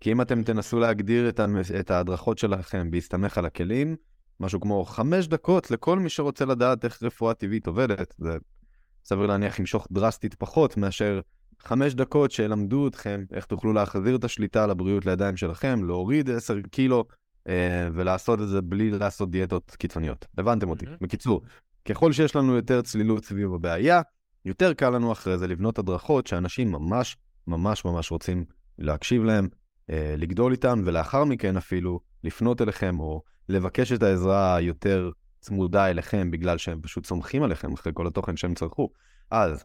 כי 0.00 0.12
אם 0.12 0.20
אתם 0.20 0.42
תנסו 0.42 0.78
להגדיר 0.78 1.28
את, 1.28 1.40
את 1.80 1.90
ההדרכות 1.90 2.38
שלכם 2.38 2.90
בהסתמך 2.90 3.38
על 3.38 3.46
הכלים, 3.46 3.96
משהו 4.40 4.60
כמו 4.60 4.84
חמש 4.84 5.26
דקות 5.26 5.70
לכל 5.70 5.98
מי 5.98 6.08
שרוצה 6.08 6.44
לדעת 6.44 6.84
איך 6.84 7.02
רפואה 7.02 7.34
טבעית 7.34 7.66
עובדת, 7.66 8.14
זה 8.18 8.38
סביר 9.08 9.26
להניח 9.26 9.58
ימשוך 9.58 9.86
דרסטית 9.92 10.34
פחות 10.34 10.76
מאשר 10.76 11.20
חמש 11.60 11.94
דקות 11.94 12.30
שילמדו 12.30 12.88
אתכם 12.88 13.24
איך 13.32 13.44
תוכלו 13.44 13.72
להחזיר 13.72 14.16
את 14.16 14.24
השליטה 14.24 14.64
על 14.64 14.70
הבריאות 14.70 15.06
לידיים 15.06 15.36
שלכם, 15.36 15.84
להוריד 15.84 16.30
10 16.30 16.60
קילו 16.70 17.04
אה, 17.48 17.88
ולעשות 17.94 18.40
את 18.40 18.48
זה 18.48 18.60
בלי 18.60 18.90
לעשות 18.90 19.30
דיאטות 19.30 19.76
קיצוניות. 19.78 20.26
הבנתם 20.38 20.70
אותי. 20.70 20.86
Mm-hmm. 20.86 21.00
בקיצור, 21.00 21.42
ככל 21.84 22.12
שיש 22.12 22.36
לנו 22.36 22.56
יותר 22.56 22.82
צלילות 22.82 23.24
סביב 23.24 23.54
הבעיה, 23.54 24.02
יותר 24.44 24.74
קל 24.74 24.90
לנו 24.90 25.12
אחרי 25.12 25.38
זה 25.38 25.46
לבנות 25.46 25.78
הדרכות 25.78 26.26
שאנשים 26.26 26.72
ממש 26.72 27.16
ממש 27.46 27.84
ממש 27.84 28.10
רוצים 28.10 28.44
להקשיב 28.78 29.24
להם, 29.24 29.48
אה, 29.90 30.14
לגדול 30.18 30.52
איתם, 30.52 30.82
ולאחר 30.84 31.24
מכן 31.24 31.56
אפילו 31.56 32.00
לפנות 32.24 32.62
אליכם 32.62 33.00
או 33.00 33.22
לבקש 33.48 33.92
את 33.92 34.02
העזרה 34.02 34.56
היותר 34.56 35.10
צמודה 35.40 35.90
אליכם 35.90 36.30
בגלל 36.30 36.58
שהם 36.58 36.80
פשוט 36.82 37.06
סומכים 37.06 37.42
עליכם 37.42 37.72
אחרי 37.72 37.92
כל 37.94 38.06
התוכן 38.06 38.36
שהם 38.36 38.54
צרכו. 38.54 38.90
אז 39.30 39.64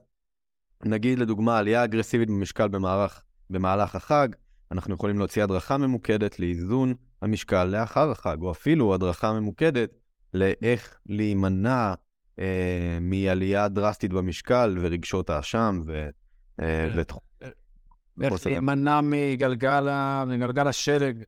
נגיד 0.85 1.19
לדוגמה 1.19 1.57
עלייה 1.57 1.83
אגרסיבית 1.83 2.29
במשקל 2.29 2.67
במערך, 2.67 3.23
במהלך 3.49 3.95
החג, 3.95 4.27
אנחנו 4.71 4.93
יכולים 4.93 5.17
להוציא 5.17 5.43
הדרכה 5.43 5.77
ממוקדת 5.77 6.39
לאיזון 6.39 6.93
המשקל 7.21 7.63
לאחר 7.63 8.11
החג, 8.11 8.37
או 8.41 8.51
אפילו 8.51 8.93
הדרכה 8.93 9.33
ממוקדת 9.33 9.89
לאיך 10.33 10.97
להימנע 11.05 11.93
אה, 12.39 12.97
מעלייה 13.01 13.67
דרסטית 13.67 14.13
במשקל 14.13 14.77
ורגשות 14.81 15.29
האשם 15.29 15.81
ו... 15.85 16.09
אה, 16.61 16.89
כן. 17.39 17.49
איך 18.21 18.45
להימנע 18.45 19.01
מגלגל 19.01 20.67
השלג 20.67 21.23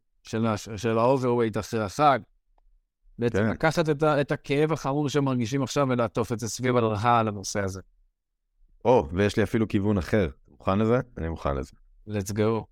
של 0.78 0.98
ה 0.98 1.03
overweight 1.03 1.58
אחרי 1.58 1.84
החג. 1.84 2.20
בעצם 3.20 3.38
כן. 3.38 3.50
לקחת 3.50 3.90
את, 3.90 4.04
את 4.04 4.32
הכאב 4.32 4.72
החמור 4.72 5.10
שהם 5.10 5.26
מרגישים 5.26 5.64
עכשיו 5.64 5.88
ולעטוף 5.90 6.32
את 6.32 6.40
זה 6.40 6.50
סביב 6.50 6.78
הדרכה 6.78 7.20
על 7.20 7.28
הנושא 7.28 7.60
הזה. 7.60 7.82
או, 8.86 9.08
ויש 9.14 9.38
לי 9.38 9.44
אפילו 9.44 9.68
כיוון 9.68 9.98
אחר. 9.98 10.30
מוכן 10.48 10.80
לזה? 10.80 11.00
אני 11.18 11.30
מוכן 11.30 11.56
לזה. 11.56 11.72
let's 12.10 12.32
go. 12.34 12.66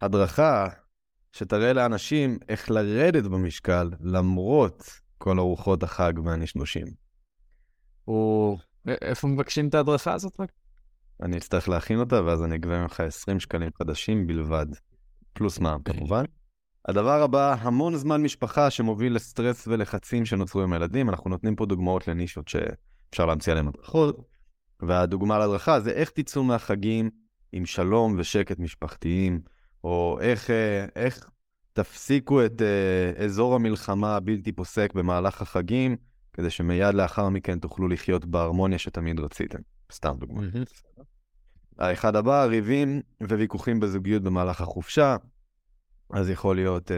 הדרכה 0.00 0.68
שתראה 1.32 1.72
לאנשים 1.72 2.38
איך 2.48 2.70
לרדת 2.70 3.24
במשקל 3.24 3.90
למרות 4.00 4.90
כל 5.18 5.38
ארוחות 5.38 5.82
החג 5.82 6.12
והנשנושים. 6.24 6.86
או 8.08 8.56
איפה 8.88 9.28
מבקשים 9.28 9.68
את 9.68 9.74
ההדרכה 9.74 10.12
הזאת 10.12 10.40
רק? 10.40 10.52
אני 11.22 11.36
אצטרך 11.36 11.68
להכין 11.68 12.00
אותה, 12.00 12.24
ואז 12.24 12.42
אני 12.42 12.56
אגבה 12.56 12.82
ממך 12.82 13.00
20 13.00 13.40
שקלים 13.40 13.70
חדשים 13.78 14.26
בלבד, 14.26 14.66
פלוס 15.32 15.58
מע"מ. 15.58 15.78
אוקיי. 15.78 15.94
כמובן. 15.94 16.24
הדבר 16.88 17.22
הבא, 17.22 17.54
המון 17.60 17.96
זמן 17.96 18.22
משפחה 18.22 18.70
שמוביל 18.70 19.14
לסטרס 19.14 19.68
ולחצים 19.68 20.24
שנוצרו 20.24 20.62
עם 20.62 20.72
הילדים. 20.72 21.08
אנחנו 21.08 21.30
נותנים 21.30 21.56
פה 21.56 21.66
דוגמאות 21.66 22.08
לנישות 22.08 22.48
שאפשר 22.48 23.26
להמציא 23.26 23.52
עליהן 23.52 23.68
הדרכות. 23.68 24.16
והדוגמה 24.82 25.38
להדרכה 25.38 25.80
זה 25.80 25.90
איך 25.90 26.10
תצאו 26.10 26.44
מהחגים 26.44 27.10
עם 27.52 27.66
שלום 27.66 28.14
ושקט 28.18 28.58
משפחתיים, 28.58 29.40
או 29.84 30.18
איך, 30.20 30.50
אה, 30.50 30.86
איך 30.96 31.30
תפסיקו 31.72 32.44
את 32.44 32.62
uh, 32.62 33.22
אזור 33.22 33.54
המלחמה 33.54 34.16
הבלתי 34.16 34.52
פוסק 34.52 34.94
במהלך 34.94 35.42
החגים, 35.42 35.96
כדי 36.32 36.50
שמיד 36.50 36.94
לאחר 36.94 37.28
מכן 37.28 37.58
תוכלו 37.58 37.88
לחיות 37.88 38.24
בהרמוניה 38.24 38.78
שתמיד 38.78 39.20
רציתם. 39.20 39.58
סתם 39.92 40.14
דוגמא. 40.18 40.42
האחד 41.78 42.16
הבא, 42.16 42.44
ריבים 42.44 43.00
וויכוחים 43.22 43.80
בזוגיות 43.80 44.22
במהלך 44.22 44.60
החופשה. 44.60 45.16
אז 46.12 46.30
יכול 46.30 46.56
להיות 46.56 46.90
uh, 46.90 46.94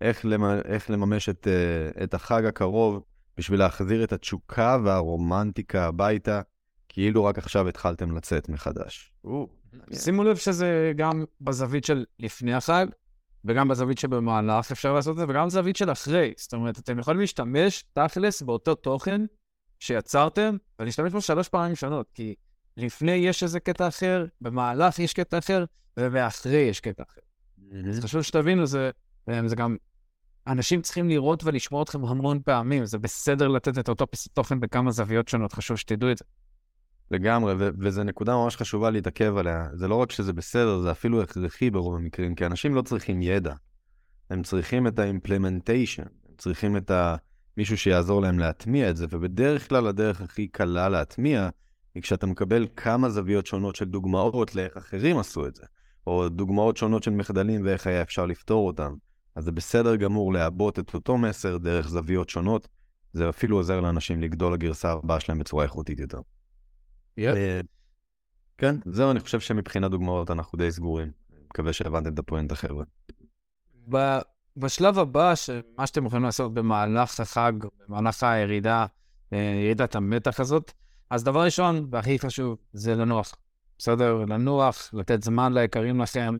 איך, 0.00 0.24
למ... 0.24 0.44
איך 0.44 0.90
לממש 0.90 1.28
את, 1.28 1.46
uh, 1.46 2.02
את 2.02 2.14
החג 2.14 2.44
הקרוב 2.44 3.02
בשביל 3.36 3.58
להחזיר 3.58 4.04
את 4.04 4.12
התשוקה 4.12 4.78
והרומנטיקה 4.84 5.84
הביתה, 5.84 6.40
כאילו 6.88 7.24
רק 7.24 7.38
עכשיו 7.38 7.68
התחלתם 7.68 8.16
לצאת 8.16 8.48
מחדש. 8.48 9.12
שימו 9.92 10.24
לב 10.24 10.36
שזה 10.36 10.92
גם 10.96 11.24
בזווית 11.40 11.84
של 11.84 12.04
לפני 12.18 12.54
החג, 12.54 12.86
וגם 13.44 13.68
בזווית 13.68 13.98
שבמהלך 13.98 14.70
אפשר 14.70 14.92
לעשות 14.92 15.12
את 15.12 15.18
זה, 15.18 15.24
וגם 15.28 15.46
בזווית 15.46 15.76
של 15.76 15.92
אחרי. 15.92 16.32
זאת 16.36 16.54
אומרת, 16.54 16.78
אתם 16.78 16.98
יכולים 16.98 17.20
להשתמש 17.20 17.84
תכלס 17.92 18.42
באותו 18.42 18.74
תוכן 18.74 19.20
שיצרתם, 19.78 20.56
ולהשתמש 20.78 21.12
בו 21.12 21.20
שלוש 21.20 21.48
פעמים 21.48 21.76
שונות, 21.76 22.10
כי 22.14 22.34
לפני 22.76 23.12
יש 23.12 23.42
איזה 23.42 23.60
קטע 23.60 23.88
אחר, 23.88 24.24
במהלך 24.40 24.98
יש 24.98 25.12
קטע 25.12 25.38
אחר, 25.38 25.64
ומאחרי 25.96 26.58
יש 26.58 26.80
קטע 26.80 27.02
אחר. 27.02 27.20
אז 27.88 28.00
חשוב 28.00 28.22
שתבינו, 28.22 28.66
זה, 28.66 28.90
זה 29.46 29.56
גם, 29.56 29.76
אנשים 30.46 30.82
צריכים 30.82 31.08
לראות 31.08 31.44
ולשמוע 31.44 31.82
אתכם 31.82 32.04
המון 32.04 32.40
פעמים, 32.44 32.86
זה 32.86 32.98
בסדר 32.98 33.48
לתת 33.48 33.78
את 33.78 33.88
אותו 33.88 34.06
פיסת 34.06 34.34
תוכן 34.34 34.60
בכמה 34.60 34.90
זוויות 34.90 35.28
שונות, 35.28 35.52
חשוב 35.52 35.76
שתדעו 35.76 36.10
את 36.10 36.18
זה. 36.18 36.24
לגמרי, 37.10 37.54
ו- 37.58 37.68
וזו 37.78 38.04
נקודה 38.04 38.34
ממש 38.34 38.56
חשובה 38.56 38.90
להתעכב 38.90 39.36
עליה. 39.36 39.68
זה 39.74 39.88
לא 39.88 39.94
רק 39.94 40.10
שזה 40.10 40.32
בסדר, 40.32 40.80
זה 40.80 40.90
אפילו 40.90 41.22
הכרחי 41.22 41.70
ברוב 41.70 41.96
המקרים, 41.96 42.34
כי 42.34 42.46
אנשים 42.46 42.74
לא 42.74 42.82
צריכים 42.82 43.22
ידע. 43.22 43.54
הם 44.30 44.42
צריכים 44.42 44.86
את 44.86 44.98
ה-implementation, 44.98 46.08
הם 46.28 46.34
צריכים 46.38 46.76
את 46.76 46.90
ה... 46.90 47.16
מישהו 47.56 47.78
שיעזור 47.78 48.22
להם 48.22 48.38
להטמיע 48.38 48.90
את 48.90 48.96
זה, 48.96 49.06
ובדרך 49.10 49.68
כלל 49.68 49.86
הדרך 49.86 50.20
הכי 50.20 50.48
קלה 50.48 50.88
להטמיע 50.88 51.48
היא 51.94 52.02
כשאתה 52.02 52.26
מקבל 52.26 52.66
כמה 52.76 53.10
זוויות 53.10 53.46
שונות 53.46 53.76
של 53.76 53.84
דוגמאות 53.84 54.54
לאיך 54.54 54.76
אחרים 54.76 55.18
עשו 55.18 55.46
את 55.46 55.54
זה, 55.54 55.62
או 56.06 56.28
דוגמאות 56.28 56.76
שונות 56.76 57.02
של 57.02 57.10
מחדלים 57.10 57.64
ואיך 57.64 57.86
היה 57.86 58.02
אפשר 58.02 58.26
לפתור 58.26 58.66
אותם. 58.66 58.94
אז 59.34 59.44
זה 59.44 59.52
בסדר 59.52 59.96
גמור 59.96 60.32
לעבות 60.32 60.78
את 60.78 60.94
אותו 60.94 61.18
מסר 61.18 61.58
דרך 61.58 61.88
זוויות 61.88 62.28
שונות, 62.28 62.68
זה 63.12 63.28
אפילו 63.28 63.56
עוזר 63.56 63.80
לאנשים 63.80 64.20
לגדול 64.20 64.54
לגרסה 64.54 64.92
הבאה 64.92 65.20
שלהם 65.20 65.38
בצורה 65.38 65.64
איכותית 65.64 66.00
יותר. 66.00 66.18
Yeah. 67.20 67.22
אה, 67.22 67.60
כן, 68.58 68.76
זהו, 68.84 69.10
אני 69.10 69.20
חושב 69.20 69.40
שמבחינת 69.40 69.90
דוגמאות 69.90 70.30
אנחנו 70.30 70.58
די 70.58 70.72
סגורים. 70.72 71.10
מקווה 71.50 71.72
שהבנתם 71.72 72.14
את 72.14 72.18
הפואנטה, 72.18 72.54
חבר'ה. 72.54 72.84
בשלב 74.56 74.98
הבא, 74.98 75.34
מה 75.78 75.86
שאתם 75.86 76.06
יכולים 76.06 76.24
לעשות 76.24 76.54
במהלך 76.54 77.20
החג, 77.20 77.52
במהלך 77.88 78.22
הירידה, 78.22 78.86
אה, 79.32 79.38
ירידת 79.38 79.96
המתח 79.96 80.40
הזאת, 80.40 80.72
אז 81.10 81.24
דבר 81.24 81.44
ראשון, 81.44 81.86
והכי 81.90 82.18
חשוב, 82.18 82.56
זה 82.72 82.94
לנוח. 82.94 83.34
בסדר? 83.82 84.24
לנוח, 84.28 84.90
לתת 84.92 85.22
זמן 85.22 85.52
ליקרים 85.52 86.00
לכם. 86.00 86.36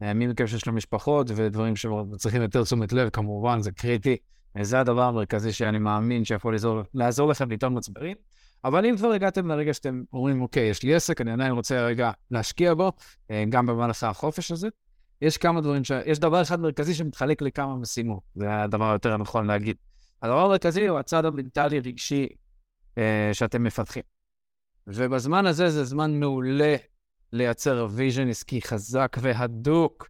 מי 0.00 0.26
מכם 0.26 0.46
שיש 0.46 0.66
לו 0.66 0.72
ודברים 1.36 1.76
שצריכים 1.76 2.42
יותר 2.42 2.62
תשומת 2.62 2.92
לב, 2.92 3.08
כמובן, 3.08 3.60
זה 3.60 3.72
קריטי. 3.72 4.16
זה 4.62 4.80
הדבר 4.80 5.02
המרכזי 5.02 5.52
שאני 5.52 5.78
מאמין 5.78 6.24
שיכול 6.24 6.54
לעזור, 6.54 6.80
לעזור 6.94 7.28
לכם 7.28 7.50
לטעון 7.50 7.76
מצברים. 7.76 8.16
אבל 8.64 8.86
אם 8.86 8.96
כבר 8.96 9.12
הגעתם 9.12 9.48
לרגע 9.48 9.74
שאתם 9.74 10.02
אומרים, 10.12 10.42
אוקיי, 10.42 10.68
יש 10.68 10.82
לי 10.82 10.94
עסק, 10.94 11.20
אני 11.20 11.32
עדיין 11.32 11.52
רוצה 11.52 11.86
רגע 11.86 12.10
להשקיע 12.30 12.74
בו, 12.74 12.92
אה, 13.30 13.44
גם 13.48 13.66
במהלך 13.66 14.04
החופש 14.04 14.50
הזה, 14.50 14.68
יש 15.22 15.38
כמה 15.38 15.60
דברים, 15.60 15.84
ש... 15.84 15.90
יש 16.06 16.18
דבר 16.18 16.42
אחד 16.42 16.60
מרכזי 16.60 16.94
שמתחלק 16.94 17.42
לכמה 17.42 17.76
משימות, 17.76 18.20
זה 18.34 18.62
הדבר 18.62 18.90
היותר 18.90 19.12
הנכון 19.12 19.46
להגיד. 19.46 19.76
הדבר 20.22 20.44
המרכזי 20.44 20.86
הוא 20.86 20.98
הצד 20.98 21.24
המנטלי-רגשי 21.24 22.28
אה, 22.98 23.30
שאתם 23.32 23.62
מפתחים. 23.62 24.15
ובזמן 24.86 25.46
הזה 25.46 25.70
זה 25.70 25.84
זמן 25.84 26.20
מעולה 26.20 26.76
לייצר 27.32 27.86
vision 27.90 28.28
עסקי 28.28 28.62
חזק 28.62 29.16
והדוק. 29.20 30.08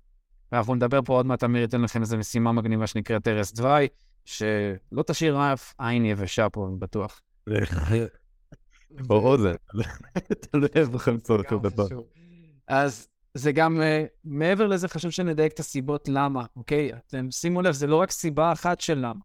ואנחנו 0.52 0.74
נדבר 0.74 1.02
פה 1.02 1.12
עוד 1.12 1.26
מעט, 1.26 1.44
אמיר 1.44 1.62
ייתן 1.62 1.80
לכם 1.80 2.00
איזו 2.00 2.16
משימה 2.16 2.52
מגניבה 2.52 2.86
שנקראת 2.86 3.28
ארס 3.28 3.52
דווי, 3.52 3.88
שלא 4.24 5.02
תשאיר 5.06 5.52
אף 5.52 5.74
עין 5.78 6.04
יבשה 6.04 6.48
פה, 6.48 6.66
אני 6.68 6.76
בטוח. 6.78 7.20
או 9.10 9.16
אוזן, 9.16 9.54
תלוי 10.50 10.68
איזה 10.74 10.98
חמצות 10.98 11.50
הוא 11.50 11.62
דבר. 11.62 11.86
אז 12.68 13.08
זה 13.34 13.52
גם, 13.52 13.80
uh, 13.80 14.08
מעבר 14.24 14.66
לזה 14.66 14.88
חשוב 14.88 15.10
שנדייק 15.10 15.52
את 15.52 15.58
הסיבות 15.58 16.08
למה, 16.08 16.44
אוקיי? 16.56 16.92
אתם 16.94 17.30
שימו 17.30 17.62
לב, 17.62 17.72
זה 17.72 17.86
לא 17.86 17.96
רק 17.96 18.10
סיבה 18.10 18.52
אחת 18.52 18.80
של 18.80 18.98
למה, 18.98 19.20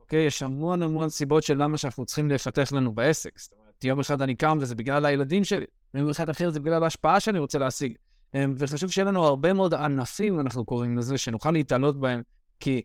אוקיי? 0.00 0.26
יש 0.26 0.42
המון 0.42 0.82
המון 0.82 1.08
סיבות 1.08 1.42
של 1.42 1.62
למה 1.62 1.78
שאנחנו 1.78 2.06
צריכים 2.06 2.30
לפתח 2.30 2.72
לנו 2.72 2.92
בעסק. 2.92 3.38
זאת 3.38 3.52
אומרת, 3.52 3.65
יום 3.84 4.00
אחד 4.00 4.22
אני 4.22 4.34
קם 4.34 4.58
וזה 4.60 4.74
בגלל 4.74 5.06
הילדים 5.06 5.44
שלי, 5.44 5.66
ויום 5.94 6.10
אחד 6.10 6.28
אחר 6.28 6.50
זה 6.50 6.60
בגלל 6.60 6.84
ההשפעה 6.84 7.20
שאני 7.20 7.38
רוצה 7.38 7.58
להשיג. 7.58 7.94
Um, 8.32 8.38
וחשוב 8.56 8.90
שיהיה 8.90 9.04
לנו 9.04 9.24
הרבה 9.24 9.52
מאוד 9.52 9.74
ענפים, 9.74 10.40
אנחנו 10.40 10.64
קוראים 10.64 10.98
לזה, 10.98 11.18
שנוכל 11.18 11.50
להתעלות 11.50 12.00
בהם, 12.00 12.22
כי 12.60 12.82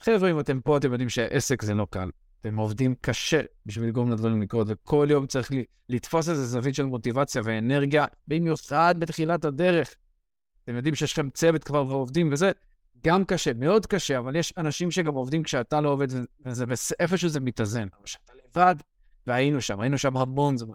חבר'ה, 0.00 0.30
אם 0.30 0.40
אתם 0.40 0.60
פה, 0.60 0.76
אתם 0.76 0.92
יודעים 0.92 1.08
שעסק 1.08 1.62
זה 1.62 1.74
לא 1.74 1.86
קל. 1.90 2.10
אתם 2.40 2.56
עובדים 2.56 2.94
קשה 3.00 3.40
בשביל 3.66 3.88
לגרום 3.88 4.12
לדברים 4.12 4.42
לקרות, 4.42 4.66
וכל 4.70 5.06
יום 5.10 5.26
צריך 5.26 5.50
לתפוס 5.88 6.28
איזה 6.28 6.46
זווית 6.46 6.74
של 6.74 6.84
מוטיבציה 6.84 7.42
ואנרגיה, 7.44 8.06
במיוחד 8.28 8.94
בתחילת 8.98 9.44
הדרך. 9.44 9.94
אתם 10.64 10.76
יודעים 10.76 10.94
שיש 10.94 11.12
לכם 11.12 11.30
צוות 11.30 11.64
כבר 11.64 11.86
ועובדים 11.86 12.32
וזה, 12.32 12.52
גם 13.04 13.24
קשה, 13.24 13.52
מאוד 13.54 13.86
קשה, 13.86 14.18
אבל 14.18 14.36
יש 14.36 14.54
אנשים 14.56 14.90
שגם 14.90 15.14
עובדים 15.14 15.42
כשאתה 15.42 15.80
לא 15.80 15.88
עובד, 15.88 16.06
וזה 16.46 16.64
איפשהו 17.00 17.28
זה 17.28 17.40
מתאזן. 17.40 17.88
אבל 17.96 18.04
כשאתה 18.04 18.32
לבד, 18.44 18.76
והיינו 19.26 19.60
שם, 19.60 19.80
היינו 19.80 19.98
שם 19.98 20.16
המון 20.16 20.56
זמן. 20.56 20.74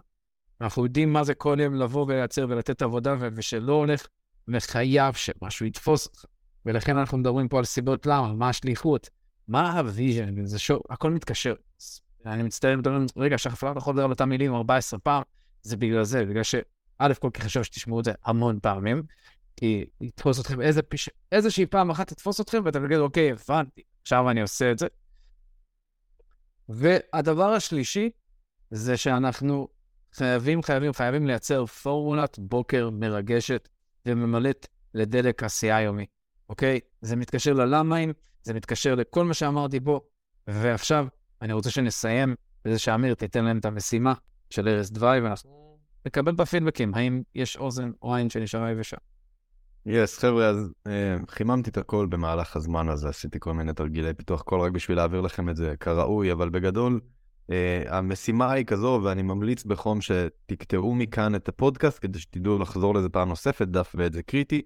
אנחנו 0.60 0.84
יודעים 0.84 1.12
מה 1.12 1.24
זה 1.24 1.34
כל 1.34 1.56
יום 1.60 1.74
לבוא 1.74 2.06
ולייצר 2.08 2.46
ולתת 2.48 2.82
עבודה, 2.82 3.14
ושלא 3.34 3.72
הולך, 3.72 4.06
וחייב 4.48 5.14
שמשהו 5.14 5.66
יתפוס 5.66 6.06
אותך. 6.06 6.24
ולכן 6.66 6.98
אנחנו 6.98 7.18
מדברים 7.18 7.48
פה 7.48 7.58
על 7.58 7.64
סיבות 7.64 8.06
למה, 8.06 8.32
מה 8.32 8.48
השליחות, 8.48 9.10
מה 9.48 9.78
ה 9.78 9.86
vision, 9.86 10.46
זה 10.46 10.58
שוב, 10.58 10.80
הכל 10.90 11.10
מתקשר. 11.10 11.54
אני 12.26 12.42
מצטער, 12.42 12.74
רגע, 13.16 13.38
שחפלת 13.38 13.78
חוזר 13.78 14.04
על 14.04 14.10
אותם 14.10 14.28
מילים 14.28 14.54
14 14.54 15.00
פעם, 15.00 15.22
זה 15.62 15.76
בגלל 15.76 16.04
זה, 16.04 16.24
בגלל 16.24 16.42
שא', 16.42 16.60
כל 17.20 17.30
כך 17.34 17.42
חשוב 17.42 17.62
שתשמעו 17.62 18.00
את 18.00 18.04
זה 18.04 18.12
המון 18.24 18.58
פעמים, 18.62 19.02
כי 19.56 19.84
יתפוס 20.00 20.40
אתכם 20.40 20.60
איזה 20.60 20.82
פיש... 20.82 21.10
איזושהי 21.32 21.66
פעם 21.66 21.90
אחת 21.90 22.08
תתפוס 22.08 22.40
אתכם 22.40 22.62
ואתם 22.64 22.86
תגידו, 22.86 23.02
אוקיי, 23.02 23.32
הבנתי, 23.32 23.82
עכשיו 24.02 24.30
אני 24.30 24.42
עושה 24.42 24.70
את 24.70 24.78
זה. 24.78 24.86
והדבר 26.68 27.52
השלישי 27.52 28.10
זה 28.74 28.96
שאנחנו 28.96 29.68
חייבים, 30.14 30.62
חייבים, 30.62 30.92
חייבים 30.92 31.26
לייצר 31.26 31.66
פורמולת 31.66 32.38
בוקר 32.38 32.90
מרגשת 32.90 33.68
וממלאת 34.06 34.66
לדלק 34.94 35.42
עשייה 35.42 35.80
יומי, 35.80 36.06
אוקיי? 36.48 36.80
זה 37.00 37.16
מתקשר 37.16 37.52
ללמיים, 37.52 38.12
זה 38.42 38.54
מתקשר 38.54 38.94
לכל 38.94 39.24
מה 39.24 39.34
שאמרתי 39.34 39.80
פה, 39.80 40.00
ועכשיו 40.46 41.06
אני 41.42 41.52
רוצה 41.52 41.70
שנסיים 41.70 42.34
בזה 42.64 42.78
שאמיר 42.78 43.14
תיתן 43.14 43.44
להם 43.44 43.58
את 43.58 43.64
המשימה 43.64 44.14
של 44.50 44.68
ארז 44.68 44.90
דווי, 44.90 45.20
ואנחנו 45.20 45.78
נקבל 46.06 46.32
בפידבקים, 46.32 46.94
האם 46.94 47.22
יש 47.34 47.56
אוזן 47.56 47.90
או 48.02 48.14
עין 48.14 48.30
שנשארה 48.30 48.70
יבשה. 48.70 48.96
יס, 49.86 50.18
yes, 50.18 50.20
חבר'ה, 50.20 50.48
אז 50.48 50.72
uh, 50.88 50.90
חיממתי 51.30 51.70
את 51.70 51.76
הכל 51.76 52.06
במהלך 52.06 52.56
הזמן 52.56 52.88
הזה, 52.88 53.08
עשיתי 53.08 53.40
כל 53.40 53.54
מיני 53.54 53.72
תרגילי 53.72 54.14
פיתוח 54.14 54.42
קול 54.42 54.60
רק 54.60 54.72
בשביל 54.72 54.96
להעביר 54.96 55.20
לכם 55.20 55.48
את 55.48 55.56
זה 55.56 55.74
כראוי, 55.80 56.32
אבל 56.32 56.48
בגדול, 56.48 57.00
uh, 57.50 57.52
המשימה 57.88 58.52
היא 58.52 58.64
כזו, 58.64 59.00
ואני 59.04 59.22
ממליץ 59.22 59.64
בחום 59.64 60.00
שתקטעו 60.00 60.94
מכאן 60.94 61.34
את 61.34 61.48
הפודקאסט 61.48 61.98
כדי 62.02 62.18
שתדעו 62.18 62.58
לחזור 62.58 62.94
לזה 62.94 63.08
פעם 63.08 63.28
נוספת, 63.28 63.68
דף 63.68 63.94
ואת 63.98 64.12
זה 64.12 64.22
קריטי. 64.22 64.62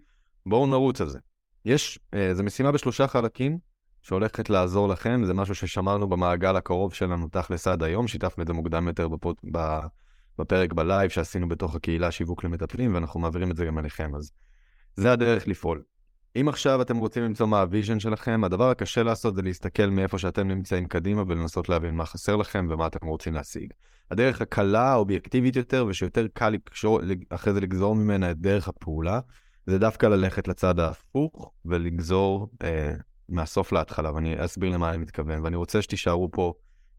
בואו 0.47 0.66
נרוץ 0.66 1.00
על 1.00 1.08
זה. 1.08 1.18
יש, 1.64 1.99
אה, 2.14 2.18
זו 2.32 2.42
משימה 2.42 2.73
בשלושה 2.73 3.06
חלקים 3.06 3.58
שהולכת 4.02 4.50
לעזור 4.50 4.88
לכם, 4.88 5.23
זה 5.25 5.35
משהו 5.35 5.54
ששמרנו 5.54 6.08
במעגל 6.08 6.56
הקרוב 6.56 6.94
שלנו 6.94 7.28
תכלס 7.28 7.66
עד 7.66 7.82
היום, 7.82 8.08
שיתפנו 8.08 8.42
את 8.42 8.47
זה 8.47 8.52
מוקדם 8.52 8.88
יותר 8.88 9.08
בפוד, 9.08 9.37
בפרק 10.38 10.73
בלייב 10.73 11.11
שעשינו 11.11 11.49
בתוך 11.49 11.75
הקהילה 11.75 12.11
שיווק 12.11 12.44
למטפלים, 12.44 12.94
ואנחנו 12.94 13.20
מעבירים 13.20 13.50
את 13.50 13.56
זה 13.56 13.64
גם 13.64 13.78
אליכם, 13.78 14.14
אז 14.14 14.32
זה 14.97 15.12
הדרך 15.12 15.49
לפעול. 15.49 15.82
אם 16.37 16.49
עכשיו 16.49 16.82
אתם 16.82 16.97
רוצים 16.97 17.23
למצוא 17.23 17.47
מה 17.47 17.61
ה 17.60 17.66
vision 17.66 18.00
שלכם, 18.00 18.44
הדבר 18.44 18.70
הקשה 18.70 19.02
לעשות 19.02 19.35
זה 19.35 19.42
להסתכל 19.42 19.87
מאיפה 19.87 20.18
שאתם 20.18 20.49
נמצאים 20.49 20.87
קדימה 20.87 21.23
ולנסות 21.26 21.68
להבין 21.68 21.94
מה 21.94 22.06
חסר 22.06 22.37
לכם 22.37 22.66
ומה 22.70 22.87
אתם 22.87 23.06
רוצים 23.06 23.35
להשיג. 23.35 23.73
הדרך 24.11 24.42
הקלה, 24.42 24.92
האובייקטיבית 24.92 25.56
יותר, 25.56 25.87
ושיותר 25.88 26.26
קל 26.32 26.49
לקשור, 26.49 27.00
אחרי 27.28 27.52
זה 27.52 27.61
לגזור 27.61 27.97
ממנה 27.97 28.30
את 28.30 28.38
דרך 28.38 28.68
הפעולה, 28.68 29.20
זה 29.66 29.78
דווקא 29.78 30.06
ללכת 30.06 30.49
לצד 30.49 30.80
ההפוך 30.80 31.52
ולגזור 31.64 32.50
אה, 32.62 32.94
מהסוף 33.28 33.73
להתחלה, 33.73 34.14
ואני 34.14 34.44
אסביר 34.44 34.70
למה 34.70 34.90
אני 34.90 34.99
מתכוון. 34.99 35.44
ואני 35.44 35.56
רוצה 35.56 35.82
שתישארו 35.82 36.30
פה 36.30 36.54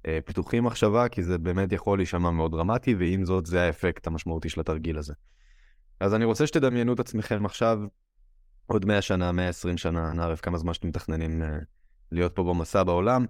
אה, 0.08 0.20
פתוחים 0.26 0.64
מחשבה, 0.64 1.08
כי 1.08 1.24
זה 1.24 1.38
באמת 1.38 1.72
יכול 1.72 2.00
להישמע 2.00 2.32
מאוד 2.32 2.52
דרמטי, 2.52 2.96
ועם 2.96 3.26
זאת 3.26 3.46
זה 3.46 3.62
האפקט 3.62 4.08
המשמעותי 4.08 4.50
של 4.50 4.60
התרגיל 4.60 4.98
הזה. 4.98 5.14
אז 6.00 6.14
אני 6.14 6.26
רוצה 6.26 6.48
שתדמיינו 6.48 6.94
את 6.94 7.00
עצמכם 7.00 7.46
עכשיו, 7.46 7.80
עוד 8.70 8.86
100 8.86 9.02
שנה, 9.02 9.32
120 9.32 9.78
שנה, 9.78 10.14
נערף 10.14 10.42
כמה 10.42 10.58
זמן 10.58 10.74
שאתם 10.74 10.88
מתכננים 10.88 11.42
uh, 11.42 11.46
להיות 12.12 12.36
פה 12.36 12.44
במסע 12.44 12.84
בעולם. 12.84 13.26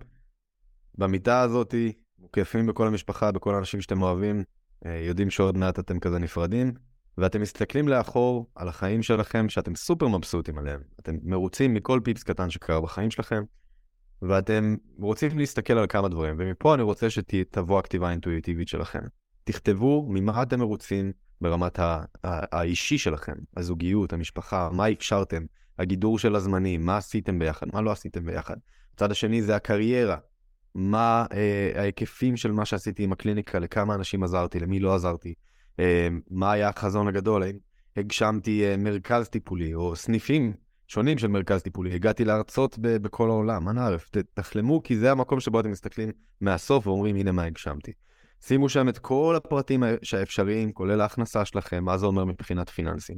במיטה 0.98 1.42
הזאת, 1.42 1.76
מוקפים 2.20 2.68
בכל 2.68 2.88
המשפחה, 2.88 3.32
בכל 3.32 3.56
האנשים 3.56 3.82
שאתם 3.82 4.02
אוהבים, 4.02 4.44
uh, 4.86 4.88
יודעים 4.88 5.30
שעוד 5.30 5.58
מעט 5.58 5.80
אתם 5.80 6.00
כזה 6.00 6.20
נפרדים, 6.20 6.74
ואתם 7.18 7.42
מסתכלים 7.42 7.88
לאחור 7.88 8.48
על 8.56 8.68
החיים 8.68 9.04
שלכם, 9.04 9.50
שאתם 9.50 9.76
סופר 9.76 10.08
מבסוטים 10.08 10.58
עליהם. 10.58 10.82
אתם 11.00 11.16
מרוצים 11.24 11.74
מכל 11.74 12.00
פיפס 12.04 12.24
קטן 12.24 12.50
שקרה 12.50 12.82
בחיים 12.82 13.12
שלכם, 13.12 13.44
ואתם 14.22 14.76
רוצים 14.98 15.38
להסתכל 15.38 15.74
על 15.74 15.88
כמה 15.90 16.10
דברים, 16.10 16.36
ומפה 16.38 16.74
אני 16.74 16.84
רוצה 16.84 17.10
שתבוא 17.10 17.80
הכתיבה 17.80 18.08
האינטואיטיבית 18.08 18.68
שלכם. 18.68 19.02
תכתבו 19.44 20.06
ממה 20.10 20.44
אתם 20.44 20.60
מרוצים, 20.60 21.12
ברמת 21.42 21.80
האישי 22.24 22.98
שלכם, 22.98 23.36
הזוגיות, 23.58 24.14
המשפחה, 24.14 24.70
מה 24.72 24.92
אפשרתם, 24.92 25.46
הגידור 25.80 26.20
של 26.20 26.36
הזמנים, 26.36 26.86
מה 26.86 26.98
עשיתם 26.98 27.40
ביחד, 27.40 27.68
מה 27.74 27.82
לא 27.82 27.92
עשיתם 27.92 28.26
ביחד. 28.26 28.56
הצד 28.94 29.12
השני 29.12 29.42
זה 29.42 29.56
הקריירה, 29.56 30.18
מה 30.76 31.26
אה, 31.34 31.72
ההיקפים 31.82 32.38
של 32.38 32.52
מה 32.52 32.66
שעשיתי 32.66 33.04
עם 33.04 33.12
הקליניקה, 33.12 33.60
לכמה 33.60 33.96
אנשים 33.96 34.24
עזרתי, 34.24 34.60
למי 34.60 34.80
לא 34.80 34.96
עזרתי, 34.96 35.34
אה, 35.80 36.08
מה 36.30 36.52
היה 36.52 36.70
החזון 36.70 37.08
הגדול, 37.08 37.44
האם 37.44 37.58
הגשמתי 37.98 38.66
אה, 38.66 38.78
מרכז 38.78 39.30
טיפולי 39.30 39.74
או 39.74 39.96
סניפים 39.96 40.54
שונים 40.88 41.18
של 41.18 41.28
מרכז 41.28 41.62
טיפולי, 41.62 41.96
הגעתי 41.96 42.26
לארצות 42.26 42.80
ב- 42.80 42.98
בכל 42.98 43.30
העולם, 43.30 43.70
אנא 43.70 43.80
ערף, 43.80 44.10
תחלמו 44.34 44.84
כי 44.84 44.98
זה 44.98 45.12
המקום 45.12 45.40
שבו 45.40 45.60
אתם 45.60 45.72
מסתכלים 45.72 46.12
מהסוף 46.42 46.88
ואומרים 46.88 47.16
הנה 47.16 47.32
מה 47.32 47.44
הגשמתי. 47.44 47.92
שימו 48.42 48.70
שם 48.70 48.90
את 48.90 48.98
כל 48.98 49.34
הפרטים 49.38 49.84
האפשריים, 49.84 50.72
כולל 50.72 51.02
ההכנסה 51.02 51.46
שלכם, 51.46 51.84
מה 51.84 51.98
זה 51.98 52.06
אומר 52.06 52.26
מבחינת 52.26 52.70
פיננסים. 52.70 53.18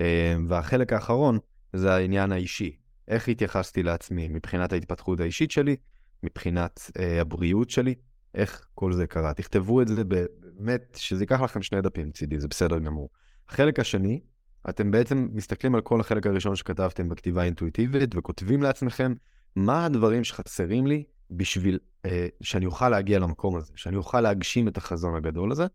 אה, 0.00 0.36
והחלק 0.48 0.92
האחרון 0.92 1.38
זה 1.72 1.94
העניין 1.94 2.32
האישי. 2.32 2.76
איך 3.08 3.28
התייחסתי 3.28 3.82
לעצמי 3.82 4.28
מבחינת 4.28 4.72
ההתפתחות 4.72 5.20
האישית 5.20 5.50
שלי, 5.50 5.76
מבחינת 6.22 6.90
אה, 6.98 7.20
הבריאות 7.20 7.70
שלי, 7.70 7.94
איך 8.34 8.66
כל 8.74 8.92
זה 8.92 9.06
קרה. 9.06 9.34
תכתבו 9.34 9.82
את 9.82 9.88
זה 9.88 10.04
באמת, 10.04 10.96
שזה 10.96 11.22
ייקח 11.22 11.40
לכם 11.40 11.62
שני 11.62 11.82
דפים 11.82 12.08
מצידי, 12.08 12.40
זה 12.40 12.48
בסדר 12.48 12.78
גמור. 12.78 13.10
החלק 13.48 13.80
השני, 13.80 14.20
אתם 14.68 14.90
בעצם 14.90 15.28
מסתכלים 15.32 15.74
על 15.74 15.80
כל 15.80 16.00
החלק 16.00 16.26
הראשון 16.26 16.56
שכתבתם 16.56 17.08
בכתיבה 17.08 17.42
אינטואיטיבית 17.42 18.16
וכותבים 18.16 18.62
לעצמכם 18.62 19.14
מה 19.56 19.84
הדברים 19.84 20.24
שחסרים 20.24 20.86
לי 20.86 21.04
בשביל 21.30 21.78
אה, 22.04 22.26
שאני 22.40 22.66
אוכל 22.66 22.88
להגיע 22.88 23.18
למקום 23.18 23.56
הזה, 23.56 23.72
שאני 23.76 23.96
אוכל 23.96 24.20
להגשים 24.20 24.68
את 24.68 24.76
החזון 24.76 25.14
הגדול 25.14 25.52
הזה. 25.52 25.66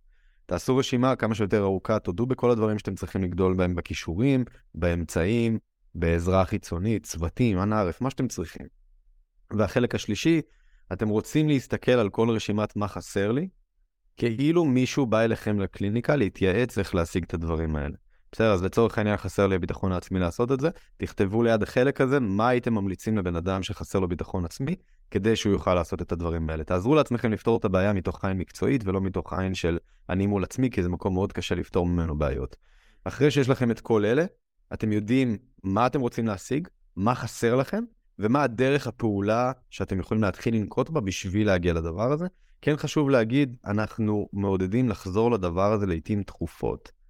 תעשו 0.46 0.78
רשימה 0.78 1.16
כמה 1.16 1.36
שיותר 1.36 1.64
ארוכה, 1.64 2.00
תודו 2.00 2.26
בכל 2.26 2.52
הדברים 2.52 2.80
שאתם 2.80 2.96
צריכים 2.96 3.24
לגדול 3.24 3.54
בהם 3.54 3.76
בכישורים, 3.76 4.46
באמצעים, 4.76 5.60
בעזרה 5.96 6.46
חיצונית, 6.46 7.04
צוותים, 7.04 7.60
אנא 7.60 7.76
ערף, 7.76 8.02
מה 8.02 8.10
שאתם 8.10 8.28
צריכים. 8.28 8.68
והחלק 9.52 9.96
השלישי, 9.96 10.42
אתם 10.94 11.10
רוצים 11.10 11.48
להסתכל 11.48 11.92
על 11.92 12.10
כל 12.10 12.30
רשימת 12.30 12.76
מה 12.76 12.88
חסר 12.88 13.32
לי, 13.32 13.48
כאילו 14.18 14.66
מישהו 14.66 15.06
בא 15.06 15.22
אליכם 15.22 15.60
לקליניקה 15.60 16.16
להתייעץ 16.16 16.78
איך 16.78 16.96
להשיג 16.96 17.24
את 17.24 17.34
הדברים 17.34 17.76
האלה. 17.76 17.96
בסדר, 18.34 18.54
אז 18.54 18.64
לצורך 18.64 18.98
העניין 18.98 19.18
חסר 19.18 19.48
לי 19.48 19.56
הביטחון 19.56 19.92
העצמי 19.92 20.20
לעשות 20.20 20.52
את 20.52 20.60
זה, 20.60 20.70
תכתבו 20.98 21.44
ליד 21.44 21.64
החלק 21.64 22.02
הזה 22.02 22.20
מה 22.20 22.48
הייתם 22.48 22.74
ממליצים 22.74 23.18
לבן 23.18 23.36
אדם 23.36 23.64
שחסר 23.64 24.00
לו 24.00 24.08
ביטחון 24.08 24.46
עצמי, 24.46 24.76
כדי 25.12 25.36
שהוא 25.36 25.54
יוכל 25.54 25.74
לעשות 25.74 26.02
את 26.02 26.12
הדברים 26.12 26.50
האלה. 26.50 26.64
תעזרו 26.64 26.96
לעצמכם 26.96 27.32
לפתור 27.32 27.58
את 27.58 27.66
הבעיה 27.66 27.94
מתוך 27.94 28.26
עין 28.26 28.38
מקצועית 28.38 28.82
ולא 28.86 29.02
מתוך 29.02 29.34
עין 29.34 29.54
של 29.54 29.78
אני 30.10 30.28
מול 30.28 30.44
עצמי, 30.44 30.70
כי 30.70 30.84
זה 30.84 30.90
מקום 30.90 31.14
מאוד 31.14 31.34
קשה 31.34 31.56
לפתור 31.56 31.88
ממנו 31.88 32.18
בעיות. 32.18 32.56
אחרי 33.04 33.32
שיש 33.32 33.50
לכם 33.50 33.72
את 33.72 33.80
כל 33.80 34.06
אלה, 34.06 34.26
אתם 34.74 34.92
יודעים 34.92 35.38
מה 35.64 35.88
אתם 35.88 36.02
רוצים 36.02 36.28
להשיג, 36.28 36.68
מה 36.96 37.16
חסר 37.16 37.56
לכם, 37.56 37.84
ומה 38.20 38.44
הדרך 38.44 38.88
הפעולה 38.88 39.52
שאתם 39.70 40.00
יכולים 40.00 40.24
להתחיל 40.24 40.56
לנקוט 40.56 40.90
בה 40.90 41.02
בשביל 41.02 41.48
להגיע 41.48 41.74
לדבר 41.74 42.12
הזה. 42.12 42.28
כן 42.62 42.78
חשוב 42.78 43.10
להגיד, 43.10 43.58
אנחנו 43.66 44.30
מעודדים 44.34 44.90
לחזור 44.90 45.32
לדבר 45.32 45.74
הזה 45.74 45.86
לעיתים 45.86 46.24
תכופות. 46.24 47.03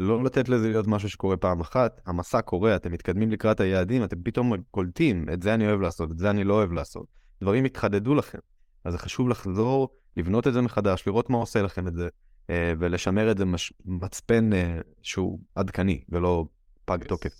לא 0.00 0.24
לתת 0.24 0.48
לזה 0.48 0.68
להיות 0.68 0.86
משהו 0.86 1.10
שקורה 1.10 1.36
פעם 1.36 1.60
אחת, 1.60 2.00
המסע 2.06 2.42
קורה, 2.42 2.76
אתם 2.76 2.92
מתקדמים 2.92 3.30
לקראת 3.30 3.60
היעדים, 3.60 4.04
אתם 4.04 4.22
פתאום 4.22 4.52
קולטים, 4.70 5.26
את 5.32 5.42
זה 5.42 5.54
אני 5.54 5.66
אוהב 5.66 5.80
לעשות, 5.80 6.10
את 6.10 6.18
זה 6.18 6.30
אני 6.30 6.44
לא 6.44 6.54
אוהב 6.54 6.72
לעשות. 6.72 7.06
דברים 7.42 7.66
יתחדדו 7.66 8.14
לכם. 8.14 8.38
אז 8.84 8.92
זה 8.92 8.98
חשוב 8.98 9.28
לחזור, 9.28 9.88
לבנות 10.16 10.46
את 10.46 10.52
זה 10.52 10.60
מחדש, 10.60 11.06
לראות 11.06 11.30
מה 11.30 11.38
עושה 11.38 11.62
לכם 11.62 11.88
את 11.88 11.94
זה, 11.94 12.08
אה, 12.50 12.72
ולשמר 12.78 13.30
את 13.30 13.38
זה 13.38 13.44
מש... 13.44 13.72
מצפן 13.84 14.52
אה, 14.52 14.78
שהוא 15.02 15.38
עדכני 15.54 16.00
ולא 16.08 16.44
פג 16.84 17.04
תוקף. 17.04 17.38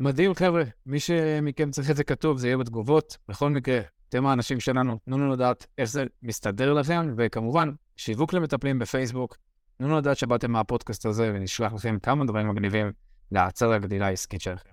מדהים, 0.00 0.34
חבר'ה. 0.34 0.62
מי 0.86 1.00
שמכם 1.00 1.70
צריך 1.70 1.90
את 1.90 1.96
זה 1.96 2.04
כתוב, 2.04 2.38
זה 2.38 2.46
יהיה 2.46 2.56
בתגובות. 2.56 3.16
בכל 3.28 3.50
מקרה, 3.50 3.80
אתם 4.08 4.26
האנשים 4.26 4.60
שלנו, 4.60 4.98
תנו 5.04 5.18
לנו 5.18 5.32
לדעת 5.32 5.66
איך 5.78 5.90
זה 5.90 6.04
מסתדר 6.22 6.72
לכם, 6.72 7.14
וכמובן, 7.16 7.70
שיווק 7.96 8.32
למטפלים 8.32 8.78
בפייסבוק, 8.78 9.36
תנו 9.80 9.88
לנו 9.88 9.98
לדעת 9.98 10.16
שבאתם 10.16 10.50
מהפודקאסט 10.50 11.06
הזה, 11.06 11.32
ונשלח 11.34 11.72
לכם 11.72 11.96
כמה 12.02 12.24
דברים 12.24 12.48
מגניבים 12.48 12.92
לעצר 13.32 13.72
הגדילה 13.72 14.06
העסקית 14.06 14.40
שלכם. 14.40 14.70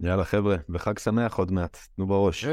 יאללה 0.00 0.24
חבר'ה, 0.24 0.56
וחג 0.70 0.98
שמח 0.98 1.34
עוד 1.34 1.52
מעט, 1.52 1.78
תנו 1.96 2.06
בראש. 2.06 2.46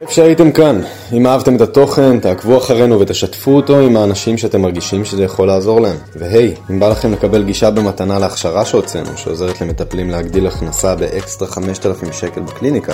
איפה 0.00 0.12
שהייתם 0.12 0.52
כאן, 0.52 0.80
אם 1.12 1.26
אהבתם 1.26 1.56
את 1.56 1.60
התוכן, 1.60 2.20
תעקבו 2.20 2.58
אחרינו 2.58 3.00
ותשתפו 3.00 3.56
אותו 3.56 3.80
עם 3.80 3.96
האנשים 3.96 4.38
שאתם 4.38 4.60
מרגישים 4.60 5.04
שזה 5.04 5.24
יכול 5.24 5.46
לעזור 5.46 5.80
להם. 5.80 5.96
והי, 6.18 6.54
אם 6.70 6.80
בא 6.80 6.88
לכם 6.88 7.12
לקבל 7.12 7.44
גישה 7.44 7.70
במתנה 7.70 8.18
להכשרה 8.18 8.64
שהוצאנו, 8.64 9.16
שעוזרת 9.16 9.60
למטפלים 9.60 10.10
להגדיל 10.10 10.46
הכנסה 10.46 10.96
באקסטרה 10.96 11.48
5,000 11.48 12.12
שקל 12.12 12.40
בקליניקה, 12.40 12.92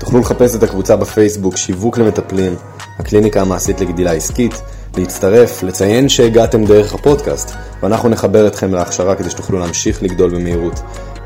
תוכלו 0.00 0.20
לחפש 0.20 0.56
את 0.56 0.62
הקבוצה 0.62 0.96
בפייסבוק 0.96 1.56
שיווק 1.56 1.98
למטפלים, 1.98 2.52
הקליניקה 2.98 3.40
המעשית 3.40 3.80
לגדילה 3.80 4.12
עסקית, 4.12 4.52
להצטרף, 4.98 5.62
לציין 5.62 6.08
שהגעתם 6.08 6.64
דרך 6.64 6.94
הפודקאסט, 6.94 7.54
ואנחנו 7.82 8.08
נחבר 8.08 8.46
אתכם 8.46 8.74
להכשרה 8.74 9.14
כדי 9.14 9.30
שתוכלו 9.30 9.58
להמשיך 9.58 10.02
לגדול 10.02 10.30
במהירות. 10.30 10.80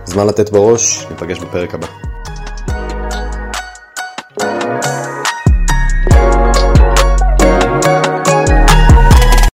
זמן 0.04 0.26
לתת 0.26 0.50
בראש, 0.50 1.06
ניפגש 1.10 1.38
בפרק 1.38 1.74
הבא. 1.74 2.11